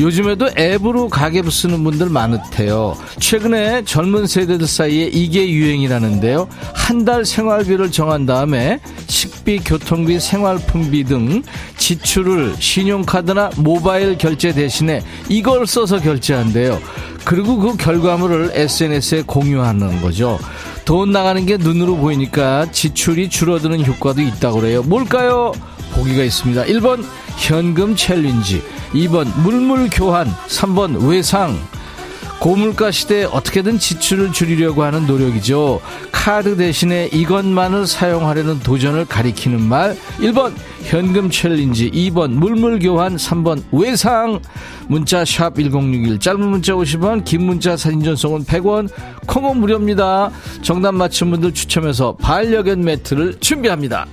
요즘에도 0.00 0.48
앱으로 0.56 1.08
가계부 1.08 1.50
쓰는 1.50 1.84
분들 1.84 2.08
많으대요. 2.08 2.96
최근에 3.18 3.84
젊은 3.84 4.26
세대들 4.26 4.66
사이에 4.66 5.10
이게 5.12 5.50
유행이라는데요. 5.50 6.48
한 6.74 7.00
달 7.00 7.24
생활비를 7.24 7.90
정한 7.90 8.26
다음에 8.26 8.78
식비, 9.06 9.60
교통비, 9.60 10.20
생활품비 10.20 11.04
등 11.04 11.42
지출을 11.78 12.54
신용카드나 12.58 13.52
모바일 13.56 14.18
결제 14.18 14.52
대신에 14.52 15.02
이걸 15.30 15.66
써서 15.66 15.98
결제한대요. 15.98 16.78
그리고 17.24 17.58
그 17.58 17.76
결과물을 17.76 18.50
SNS에 18.54 19.22
공유하는 19.26 20.00
거죠. 20.00 20.38
돈 20.84 21.12
나가는 21.12 21.44
게 21.46 21.56
눈으로 21.56 21.96
보이니까 21.96 22.70
지출이 22.72 23.28
줄어드는 23.28 23.84
효과도 23.86 24.22
있다고 24.22 24.60
그래요. 24.60 24.82
뭘까요? 24.82 25.52
보기가 25.94 26.22
있습니다. 26.22 26.64
1번 26.64 27.04
현금 27.36 27.96
챌린지, 27.96 28.62
2번 28.92 29.26
물물 29.40 29.88
교환, 29.90 30.32
3번 30.48 31.08
외상. 31.08 31.58
고물가 32.40 32.90
시대에 32.90 33.24
어떻게든 33.24 33.78
지출을 33.78 34.32
줄이려고 34.32 34.82
하는 34.82 35.06
노력이죠. 35.06 35.80
카드 36.10 36.56
대신에 36.56 37.10
이것만을 37.12 37.86
사용하려는 37.86 38.60
도전을 38.60 39.04
가리키는 39.04 39.60
말. 39.60 39.94
1번 40.18 40.54
현금 40.82 41.30
챌린지, 41.30 41.90
2번 41.90 42.30
물물 42.30 42.78
교환, 42.78 43.16
3번 43.16 43.62
외상. 43.72 44.40
문자 44.88 45.22
샵 45.22 45.54
1061, 45.54 46.18
짧은 46.18 46.40
문자 46.40 46.72
50원, 46.72 47.24
긴 47.24 47.44
문자 47.44 47.76
사진 47.76 48.02
전송은 48.02 48.44
100원, 48.44 48.88
콩은 49.26 49.58
무료입니다. 49.58 50.30
정답 50.62 50.94
맞춘 50.94 51.30
분들 51.30 51.52
추첨해서 51.52 52.16
반려견 52.16 52.80
매트를 52.80 53.38
준비합니다. 53.40 54.06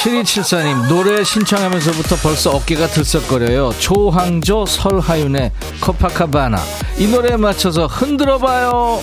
7274님, 0.00 0.88
노래 0.88 1.22
신청하면서부터 1.22 2.16
벌써 2.16 2.50
어깨가 2.52 2.86
들썩거려요. 2.86 3.70
조항조, 3.78 4.64
설하윤의 4.64 5.52
코파카바나. 5.82 6.58
이 6.96 7.06
노래에 7.06 7.36
맞춰서 7.36 7.86
흔들어봐요. 7.86 9.00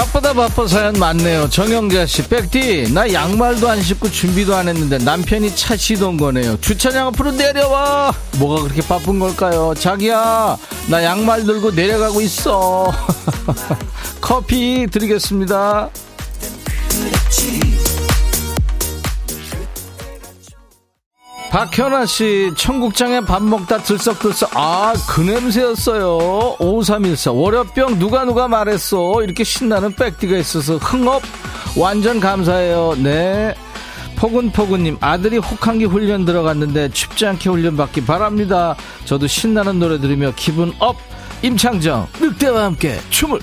바쁘다 0.00 0.32
바빠 0.32 0.66
사연 0.66 0.94
많네요. 0.94 1.50
정영자 1.50 2.06
씨, 2.06 2.26
백디, 2.26 2.90
나 2.94 3.12
양말도 3.12 3.68
안 3.68 3.82
신고 3.82 4.10
준비도 4.10 4.56
안 4.56 4.66
했는데 4.66 4.96
남편이 4.96 5.54
차 5.54 5.76
시동 5.76 6.16
거네요. 6.16 6.58
주차장 6.62 7.08
앞으로 7.08 7.32
내려와. 7.32 8.14
뭐가 8.38 8.62
그렇게 8.62 8.80
바쁜 8.80 9.18
걸까요? 9.18 9.74
자기야, 9.78 10.56
나 10.88 11.04
양말 11.04 11.44
들고 11.44 11.72
내려가고 11.72 12.22
있어. 12.22 12.90
커피 14.22 14.86
드리겠습니다. 14.90 15.90
박현아 21.50 22.06
씨, 22.06 22.52
청국장에 22.56 23.22
밥 23.22 23.42
먹다 23.42 23.78
들썩들썩. 23.78 24.50
아, 24.54 24.94
그 25.08 25.20
냄새였어요. 25.20 26.56
5314. 26.60 27.32
월요병 27.32 27.98
누가 27.98 28.24
누가 28.24 28.46
말했어. 28.46 29.20
이렇게 29.22 29.42
신나는 29.42 29.92
백디가 29.96 30.38
있어서 30.38 30.76
흥 30.76 31.05
up. 31.05 31.22
완전 31.76 32.20
감사해요. 32.20 32.94
네. 32.98 33.52
포근포근님, 34.14 34.98
아들이 35.00 35.38
혹한기 35.38 35.86
훈련 35.86 36.24
들어갔는데 36.24 36.90
춥지 36.90 37.26
않게 37.26 37.50
훈련 37.50 37.76
받기 37.76 38.04
바랍니다. 38.04 38.76
저도 39.04 39.26
신나는 39.26 39.80
노래 39.80 39.98
들으며 39.98 40.32
기분 40.36 40.72
up. 40.78 40.96
임창정, 41.42 42.06
늑대와 42.20 42.64
함께 42.64 43.00
춤을. 43.10 43.40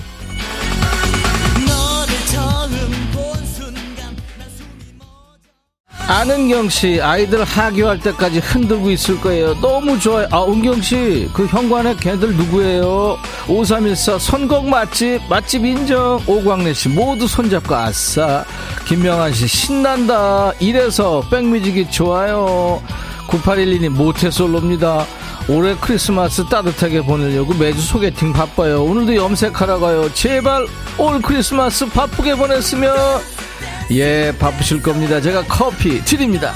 아는경 6.08 6.70
씨, 6.70 6.98
아이들 7.02 7.44
하교할 7.44 8.00
때까지 8.00 8.38
흔들고 8.38 8.90
있을 8.90 9.20
거예요. 9.20 9.54
너무 9.60 10.00
좋아요. 10.00 10.26
아, 10.30 10.42
은경 10.42 10.80
씨, 10.80 11.28
그 11.34 11.44
현관에 11.44 11.94
걔들 11.96 12.34
누구예요? 12.34 13.18
5314 13.46 14.18
선곡 14.18 14.70
맛집, 14.70 15.20
맛집 15.28 15.66
인정. 15.66 16.18
오광래 16.26 16.72
씨, 16.72 16.88
모두 16.88 17.28
손잡고 17.28 17.74
아싸. 17.74 18.42
김명환 18.86 19.34
씨, 19.34 19.46
신난다. 19.46 20.52
이래서 20.60 21.22
백뮤직이 21.30 21.90
좋아요. 21.90 22.82
9812님, 23.26 23.90
모태솔로입니다. 23.90 25.04
올해 25.50 25.76
크리스마스 25.78 26.42
따뜻하게 26.46 27.02
보내려고 27.02 27.52
매주 27.52 27.82
소개팅 27.82 28.32
바빠요. 28.32 28.82
오늘도 28.82 29.14
염색하러 29.14 29.78
가요. 29.78 30.12
제발 30.14 30.66
올 30.96 31.20
크리스마스 31.20 31.86
바쁘게 31.86 32.34
보냈으면 32.36 32.96
예, 33.90 34.34
바쁘실 34.38 34.82
겁니다. 34.82 35.20
제가 35.20 35.44
커피 35.44 36.04
드립니다. 36.04 36.54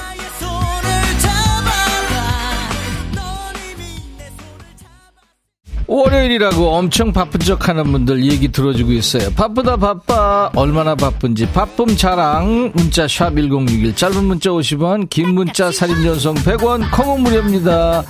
월요일이라고 5.87 6.75
엄청 6.75 7.11
바쁜 7.11 7.39
척 7.41 7.67
하는 7.67 7.91
분들 7.91 8.23
얘기 8.25 8.51
들어주고 8.51 8.93
있어요. 8.93 9.29
바쁘다 9.35 9.77
바빠. 9.77 10.49
얼마나 10.55 10.95
바쁜지. 10.95 11.47
바쁨 11.51 11.95
자랑. 11.95 12.71
문자 12.73 13.07
샵 13.07 13.31
1061. 13.35 13.95
짧은 13.95 14.23
문자 14.23 14.49
50원. 14.49 15.09
긴 15.09 15.35
문자 15.35 15.71
살인전송 15.71 16.35
100원. 16.35 16.89
콩은 16.91 17.21
무료입니다. 17.21 18.03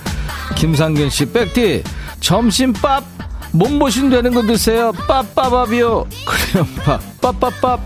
김상균 0.56 1.10
씨. 1.10 1.26
백디. 1.30 1.82
점심밥. 2.20 3.04
몸보신 3.52 4.08
되는 4.08 4.32
거 4.32 4.42
드세요. 4.42 4.92
빠빠밥이요. 5.06 6.06
그래요. 6.26 6.66
밥. 6.84 7.20
빠빠밥. 7.20 7.80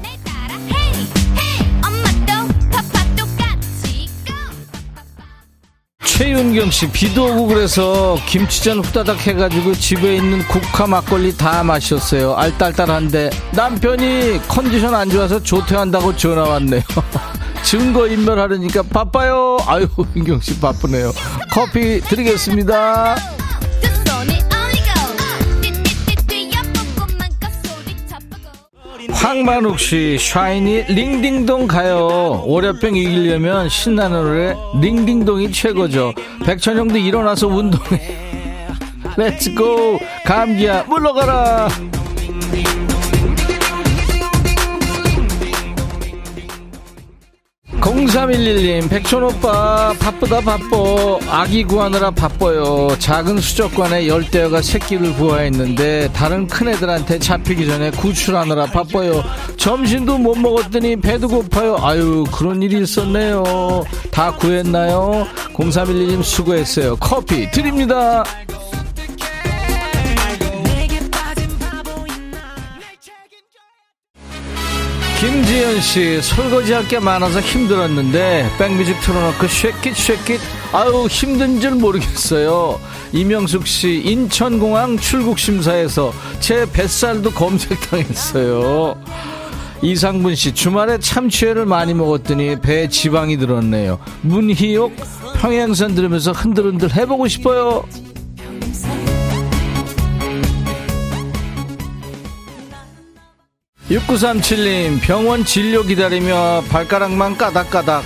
최윤경 6.19 6.73
씨 6.73 6.91
비도 6.91 7.27
오고 7.27 7.47
그래서 7.47 8.19
김치전 8.27 8.81
후다닥 8.81 9.25
해가지고 9.25 9.73
집에 9.75 10.17
있는 10.17 10.41
국화 10.49 10.85
막걸리 10.89 11.37
다 11.37 11.63
마셨어요. 11.63 12.35
알딸딸한데 12.35 13.31
남편이 13.53 14.41
컨디션 14.49 14.97
안 14.97 15.09
좋아서 15.09 15.41
조퇴한다고 15.41 16.17
전화 16.17 16.43
왔네요. 16.43 16.83
증거 17.63 18.09
인멸하려니까 18.09 18.83
바빠요. 18.83 19.59
아유 19.69 19.87
윤경 20.17 20.41
씨 20.41 20.59
바쁘네요. 20.59 21.13
커피 21.53 22.01
드리겠습니다. 22.01 23.15
황만욱 29.21 29.81
씨, 29.81 30.17
샤이니 30.19 30.85
링딩동 30.89 31.67
가요. 31.67 32.45
월요병 32.47 32.95
이기려면 32.95 33.69
신나는 33.69 34.23
노래 34.23 34.57
링딩동이 34.81 35.51
최고죠. 35.51 36.15
백천형도 36.47 36.97
일어나서 36.99 37.49
운동해. 37.49 38.01
Let's 39.17 39.75
go 39.75 39.99
감기야 40.25 40.85
물러가라. 40.85 41.69
0311님, 48.09 48.89
백천오빠, 48.89 49.93
바쁘다 50.01 50.41
바빠. 50.41 50.59
아기 51.29 51.63
구하느라 51.63 52.11
바빠요. 52.11 52.89
작은 52.99 53.39
수족관에 53.39 54.09
열대어가 54.09 54.63
새끼를 54.63 55.15
부화했는데, 55.15 56.11
다른 56.15 56.47
큰애들한테 56.47 57.19
잡히기 57.19 57.67
전에 57.67 57.91
구출하느라 57.91 58.67
바빠요. 58.67 59.23
점심도 59.59 60.17
못 60.17 60.37
먹었더니 60.39 60.97
배도 60.97 61.29
고파요. 61.29 61.77
아유, 61.83 62.25
그런 62.33 62.63
일이 62.63 62.83
있었네요. 62.83 63.85
다 64.11 64.33
구했나요? 64.33 65.27
0311님 65.53 66.23
수고했어요. 66.23 66.97
커피 66.97 67.51
드립니다. 67.51 68.25
김지현 75.19 75.81
씨 75.81 76.23
설거지 76.23 76.73
할 76.73 76.87
게 76.89 76.99
많아서 77.01 77.41
힘들었는데 77.41 78.49
백뮤직 78.57 79.01
틀어놓고 79.01 79.47
쉐킷 79.49 79.95
쉐킷. 79.97 80.41
아유 80.73 81.07
힘든 81.11 81.61
줄 81.61 81.73
모르겠어요. 81.73 82.79
이명숙 83.13 83.67
씨 83.67 84.01
인천공항 84.05 84.97
출국 84.99 85.39
심사에서 85.39 86.13
제 86.41 86.65
뱃살도 86.71 87.33
검색당했어요. 87.33 88.97
이상분 89.83 90.35
씨 90.35 90.55
주말에 90.55 90.99
참치회를 90.99 91.67
많이 91.67 91.95
먹었더니 91.95 92.61
배에 92.61 92.89
지방이 92.89 93.39
들었네요. 93.39 93.99
문희옥 94.23 94.95
평행선 95.41 95.95
들으면서 95.95 96.33
흔들흔들 96.33 96.95
해보고 96.97 97.29
싶어요 97.29 97.85
6937님, 103.91 105.01
병원 105.01 105.45
진료 105.45 105.83
기다리며 105.83 106.63
발가락만 106.69 107.37
까닥까닥. 107.39 108.05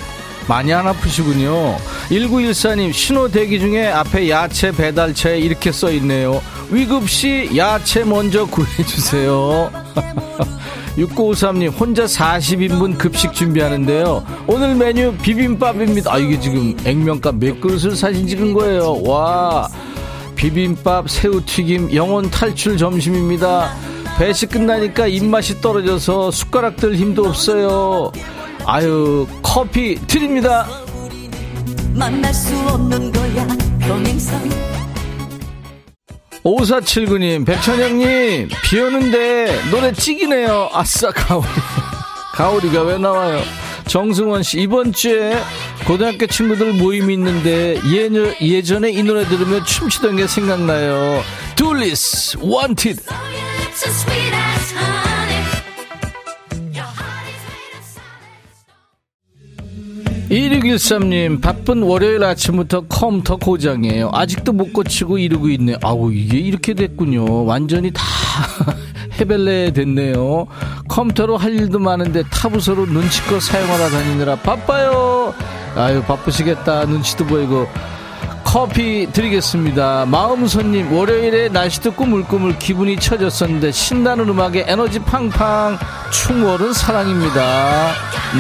많이 0.49 0.73
안 0.73 0.87
아프시군요. 0.87 1.77
1914님, 2.09 2.93
신호 2.93 3.29
대기 3.29 3.59
중에 3.59 3.89
앞에 3.89 4.29
야채 4.29 4.71
배달차에 4.73 5.39
이렇게 5.39 5.73
써 5.73 5.91
있네요. 5.93 6.43
위급시 6.71 7.51
야채 7.57 8.05
먼저 8.05 8.45
구해주세요. 8.47 9.71
6953님, 10.99 11.73
혼자 11.79 12.05
40인분 12.05 12.99
급식 12.99 13.33
준비하는데요. 13.33 14.25
오늘 14.47 14.75
메뉴 14.75 15.13
비빔밥입니다. 15.15 16.13
아, 16.13 16.19
이게 16.19 16.39
지금 16.39 16.77
액면가 16.85 17.33
몇 17.33 17.61
그릇을 17.61 17.97
사진 17.97 18.27
찍은 18.27 18.53
거예요. 18.53 19.03
와. 19.03 19.69
비빔밥, 20.37 21.09
새우튀김, 21.09 21.95
영혼 21.95 22.31
탈출 22.31 22.77
점심입니다. 22.77 23.73
배식 24.23 24.51
끝나니까 24.51 25.09
입맛이 25.09 25.61
떨어져서 25.61 26.31
숟가락들 26.31 26.95
힘도 26.95 27.25
없어요. 27.25 28.13
아유, 28.65 29.27
커피 29.43 29.97
드립니다. 30.07 30.65
만날 31.93 32.33
수 32.33 32.57
없는 32.69 33.11
거야, 33.11 33.49
평행선. 33.81 34.49
5479님, 36.45 37.45
백천형님, 37.45 38.49
비 38.63 38.79
오는데 38.79 39.61
노래 39.73 39.93
직이네요. 39.93 40.71
아싸, 40.73 41.11
가오리. 41.11 41.49
가오리가 42.35 42.83
왜 42.83 42.99
나와요? 42.99 43.41
정승원 43.89 44.45
씨, 44.45 44.61
이번 44.61 44.93
주에 44.93 45.37
고등학교 45.85 46.29
친구들 46.29 46.75
모임이 46.75 47.15
있는데 47.15 47.77
예전, 47.91 48.33
예전에 48.41 48.93
이 48.93 49.03
노래 49.03 49.27
들으면 49.27 49.65
춤추던 49.65 50.15
게 50.15 50.29
생각나요. 50.29 51.25
Dooleys, 51.57 52.37
Wanted. 52.41 53.03
2613님, 60.31 61.43
바쁜 61.43 61.83
월요일 61.83 62.25
아침부터 62.25 62.83
컴퓨터 62.89 63.37
고장이에요. 63.37 64.11
아직도 64.15 64.53
못 64.53 64.73
고치고 64.73 65.19
이러고 65.19 65.49
있네. 65.51 65.77
아우, 65.83 66.11
이게 66.11 66.39
이렇게 66.39 66.73
됐군요. 66.73 67.45
완전히 67.45 67.91
다 67.93 68.03
해벨레 69.21 69.73
됐네요. 69.73 70.47
컴퓨터로 70.89 71.37
할 71.37 71.55
일도 71.55 71.79
많은데 71.79 72.23
타부서로 72.31 72.87
눈치껏 72.87 73.43
사용하러 73.43 73.91
다니느라 73.91 74.37
바빠요. 74.37 75.35
아유, 75.77 76.03
바쁘시겠다. 76.03 76.87
눈치도 76.87 77.27
보이고. 77.27 77.67
커피 78.53 79.11
드리겠습니다. 79.11 80.05
마음 80.05 80.47
손님, 80.47 80.93
월요일에 80.93 81.49
날씨도 81.49 81.95
꾸물꾸물 81.95 82.59
기분이 82.59 82.99
처졌었는데 82.99 83.73
신나는 83.73 84.29
음악에 84.29 84.67
에너지 84.69 84.99
팡팡 84.99 85.79
충월은 86.13 86.75
사랑입니다. 86.75 87.93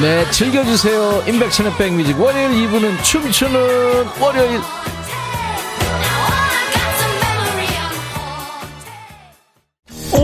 네, 0.02 0.30
즐겨주세요. 0.30 1.22
인백션의 1.26 1.72
백뮤직 1.78 2.20
월요일 2.20 2.50
2부는 2.50 3.02
춤추는 3.02 4.04
월요일. 4.20 4.60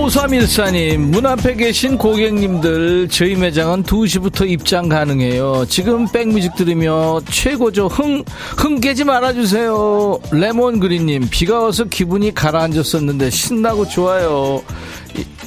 5314님, 0.08 0.96
문 0.96 1.26
앞에 1.26 1.54
계신 1.54 1.98
고객님들, 1.98 3.08
저희 3.10 3.36
매장은 3.36 3.82
2시부터 3.82 4.48
입장 4.48 4.88
가능해요. 4.88 5.66
지금 5.68 6.10
백뮤직 6.10 6.54
들으며 6.56 7.20
최고죠. 7.28 7.88
흥, 7.88 8.24
흥 8.56 8.80
깨지 8.80 9.04
말아주세요. 9.04 10.18
레몬그린님, 10.32 11.28
비가 11.30 11.60
와서 11.60 11.84
기분이 11.84 12.34
가라앉았었는데 12.34 13.28
신나고 13.28 13.86
좋아요. 13.86 14.62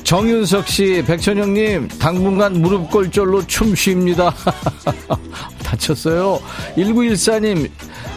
정윤석 0.04 0.68
씨, 0.68 1.04
백천영님, 1.08 1.88
당분간 2.00 2.62
무릎 2.62 2.92
꼴절로 2.92 3.48
춤 3.48 3.74
쉽니다. 3.74 4.32
다쳤어요. 5.66 6.40
1914님, 6.78 7.68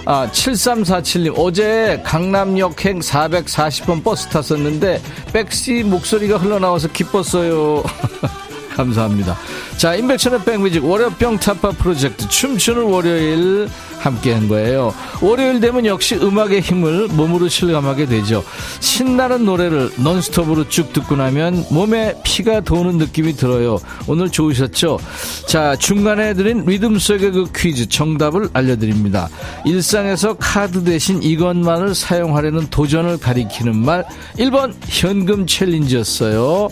아, 0.06 0.28
7347님, 0.30 1.34
어제 1.38 2.00
강남역행 2.04 3.00
440번 3.00 4.04
버스 4.04 4.28
탔었는데, 4.28 5.00
백씨 5.32 5.82
목소리가 5.84 6.36
흘러나와서 6.36 6.88
기뻤어요. 6.88 7.82
감사합니다. 8.76 9.36
자, 9.84 9.94
인백천의 9.94 10.46
백뮤직 10.46 10.82
월요병 10.82 11.40
타파 11.40 11.72
프로젝트 11.72 12.26
춤추는 12.26 12.84
월요일 12.84 13.68
함께 13.98 14.32
한 14.32 14.48
거예요. 14.48 14.94
월요일 15.20 15.60
되면 15.60 15.84
역시 15.84 16.14
음악의 16.14 16.62
힘을 16.62 17.08
몸으로 17.08 17.48
실감하게 17.48 18.06
되죠. 18.06 18.42
신나는 18.80 19.44
노래를 19.44 19.90
넌스톱으로 19.98 20.70
쭉 20.70 20.90
듣고 20.94 21.16
나면 21.16 21.66
몸에 21.70 22.14
피가 22.24 22.60
도는 22.60 22.96
느낌이 22.96 23.34
들어요. 23.34 23.78
오늘 24.06 24.30
좋으셨죠? 24.30 24.98
자, 25.46 25.76
중간에 25.76 26.30
해드린 26.30 26.64
리듬 26.64 26.98
속의 26.98 27.32
그 27.32 27.52
퀴즈 27.54 27.86
정답을 27.86 28.48
알려드립니다. 28.54 29.28
일상에서 29.66 30.32
카드 30.38 30.82
대신 30.82 31.22
이것만을 31.22 31.94
사용하려는 31.94 32.68
도전을 32.70 33.18
가리키는 33.20 33.76
말 33.76 34.06
1번 34.38 34.72
현금 34.88 35.46
챌린지였어요. 35.46 36.70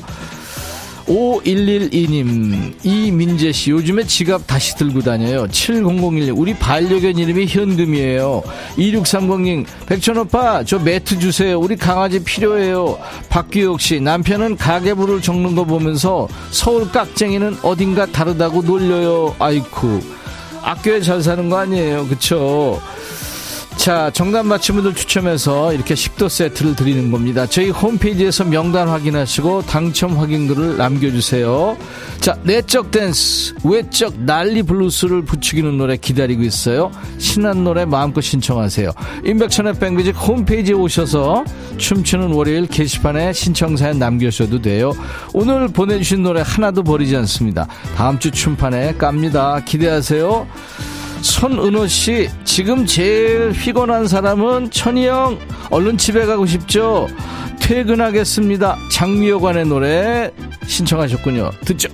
5112님, 1.07 2.75
이민재 2.85 3.53
씨, 3.53 3.71
요즘에 3.71 4.05
지갑 4.05 4.47
다시 4.47 4.77
들고 4.77 5.01
다녀요. 5.01 5.47
7001님, 5.47 6.39
우리 6.39 6.55
반려견 6.55 7.19
이름이 7.19 7.47
현금이에요. 7.47 8.43
2630님, 8.77 9.67
백천오빠, 9.87 10.65
저 10.65 10.79
매트 10.79 11.19
주세요. 11.19 11.59
우리 11.59 11.77
강아지 11.77 12.23
필요해요. 12.23 12.99
박규혁 13.29 13.81
씨, 13.81 14.01
남편은 14.01 14.57
가계부를 14.57 15.21
적는 15.23 15.55
거 15.55 15.65
보면서 15.65 16.29
서울 16.51 16.91
깍쟁이는 16.91 17.59
어딘가 17.63 18.07
다르다고 18.07 18.63
놀려요. 18.63 19.35
아이쿠. 19.39 20.01
아껴야 20.63 21.01
잘 21.01 21.23
사는 21.23 21.49
거 21.49 21.59
아니에요. 21.59 22.07
그쵸? 22.07 22.81
자, 23.77 24.11
정답 24.15 24.47
맞힌 24.47 24.77
분들 24.77 24.95
추첨해서 24.95 25.73
이렇게 25.73 25.97
식도 25.97 26.29
세트를 26.29 26.77
드리는 26.77 27.11
겁니다. 27.11 27.47
저희 27.47 27.71
홈페이지에서 27.71 28.45
명단 28.45 28.89
확인하시고 28.89 29.63
당첨 29.63 30.17
확인글을 30.19 30.77
남겨주세요. 30.77 31.77
자, 32.21 32.39
내적 32.45 32.93
댄스, 32.93 33.55
외적 33.65 34.21
난리 34.21 34.63
블루스를 34.63 35.25
부추기는 35.25 35.77
노래 35.77 35.97
기다리고 35.97 36.43
있어요. 36.43 36.93
신난 37.19 37.65
노래 37.65 37.85
마음껏 37.85 38.21
신청하세요. 38.21 38.93
임백천의 39.25 39.75
백뮤직 39.75 40.15
홈페이지에 40.15 40.75
오셔서 40.75 41.45
춤추는 41.77 42.33
월요일 42.33 42.69
게시판에 42.69 43.33
신청사연 43.33 43.99
남겨주셔도 43.99 44.63
돼요. 44.63 44.93
오늘 45.33 45.67
보내주신 45.67 46.23
노래 46.23 46.43
하나도 46.45 46.85
버리지 46.85 47.17
않습니다. 47.17 47.67
다음 47.97 48.21
주 48.21 48.31
춤판에 48.31 48.95
깝니다. 48.95 49.61
기대하세요. 49.65 50.47
손은호 51.23 51.87
씨, 51.87 52.29
지금 52.45 52.85
제일 52.85 53.53
피곤한 53.53 54.09
사람은 54.09 54.71
천희영. 54.71 55.39
얼른 55.71 55.97
집에 55.97 56.27
가고 56.27 56.47
싶죠? 56.47 57.07
퇴근하겠습니다. 57.61 58.77
장미여관의 58.91 59.67
노래 59.67 60.33
신청하셨군요. 60.67 61.51
듣죠? 61.65 61.89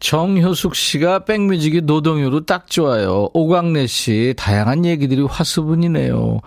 정효숙 0.00 0.74
씨가 0.74 1.24
백뮤직이 1.24 1.82
노동요로 1.82 2.46
딱 2.46 2.70
좋아요. 2.70 3.28
오광래 3.34 3.86
씨, 3.86 4.34
다양한 4.36 4.86
얘기들이 4.86 5.22
화수분이네요. 5.22 6.40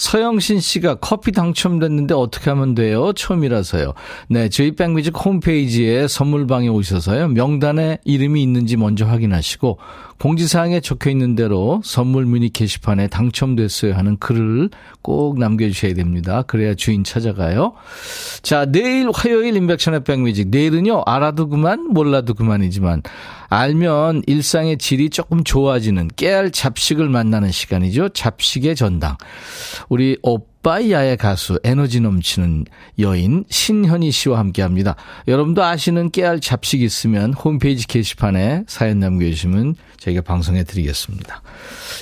서영신 0.00 0.60
씨가 0.60 0.94
커피 0.94 1.30
당첨됐는데 1.30 2.14
어떻게 2.14 2.48
하면 2.48 2.74
돼요? 2.74 3.12
처음이라서요. 3.12 3.92
네, 4.30 4.48
저희 4.48 4.74
백뮤직 4.74 5.14
홈페이지에 5.14 6.08
선물방에 6.08 6.68
오셔서요. 6.68 7.28
명단에 7.28 7.98
이름이 8.04 8.42
있는지 8.42 8.78
먼저 8.78 9.04
확인하시고 9.04 9.76
공지사항에 10.18 10.80
적혀 10.80 11.10
있는 11.10 11.34
대로 11.34 11.82
선물 11.84 12.24
미니 12.24 12.50
게시판에 12.50 13.08
당첨됐어요 13.08 13.94
하는 13.94 14.16
글을 14.16 14.70
꼭 15.02 15.38
남겨주셔야 15.38 15.92
됩니다. 15.92 16.42
그래야 16.46 16.72
주인 16.74 17.04
찾아가요. 17.04 17.74
자, 18.40 18.64
내일 18.64 19.10
화요일 19.12 19.54
인백션의 19.56 20.04
백뮤직. 20.04 20.48
내일은요, 20.48 21.02
알아도 21.04 21.50
그만, 21.50 21.88
몰라도 21.90 22.32
그만이지만, 22.32 23.02
알면 23.50 24.22
일상의 24.26 24.78
질이 24.78 25.10
조금 25.10 25.42
좋아지는 25.42 26.08
깨알 26.14 26.52
잡식을 26.52 27.08
만나는 27.08 27.50
시간이죠. 27.50 28.10
잡식의 28.10 28.76
전당. 28.76 29.16
우리 29.88 30.16
오빠야의 30.22 31.16
가수 31.16 31.58
에너지 31.64 32.00
넘치는 32.00 32.66
여인 33.00 33.44
신현희 33.50 34.12
씨와 34.12 34.38
함께 34.38 34.62
합니다. 34.62 34.94
여러분도 35.26 35.64
아시는 35.64 36.12
깨알 36.12 36.40
잡식 36.40 36.80
있으면 36.80 37.32
홈페이지 37.34 37.88
게시판에 37.88 38.64
사연 38.68 39.00
남겨주시면 39.00 39.74
저희가 39.98 40.22
방송해 40.22 40.62
드리겠습니다. 40.62 41.42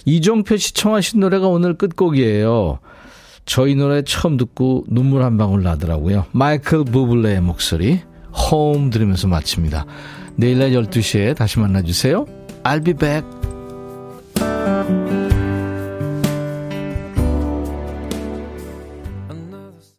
이종표 0.05 0.59
씨 0.59 0.74
청하신 0.74 1.20
노래가 1.20 1.49
오늘 1.49 1.78
끝곡이에요. 1.78 2.78
저희 3.46 3.74
노래 3.74 4.03
처음 4.03 4.36
듣고 4.36 4.84
눈물 4.88 5.22
한 5.22 5.38
방울 5.38 5.62
나더라고요. 5.62 6.26
마이클 6.32 6.84
부블레의 6.84 7.40
목소리 7.40 8.01
홈 8.51 8.90
들으면서 8.90 9.28
마칩니다. 9.28 9.86
내일 10.39 10.61
날 10.61 10.70
12시에 10.70 11.36
다시 11.36 11.59
만나주세요. 11.59 12.24
I'll 12.62 12.84
be 12.84 12.95
back. 12.95 13.26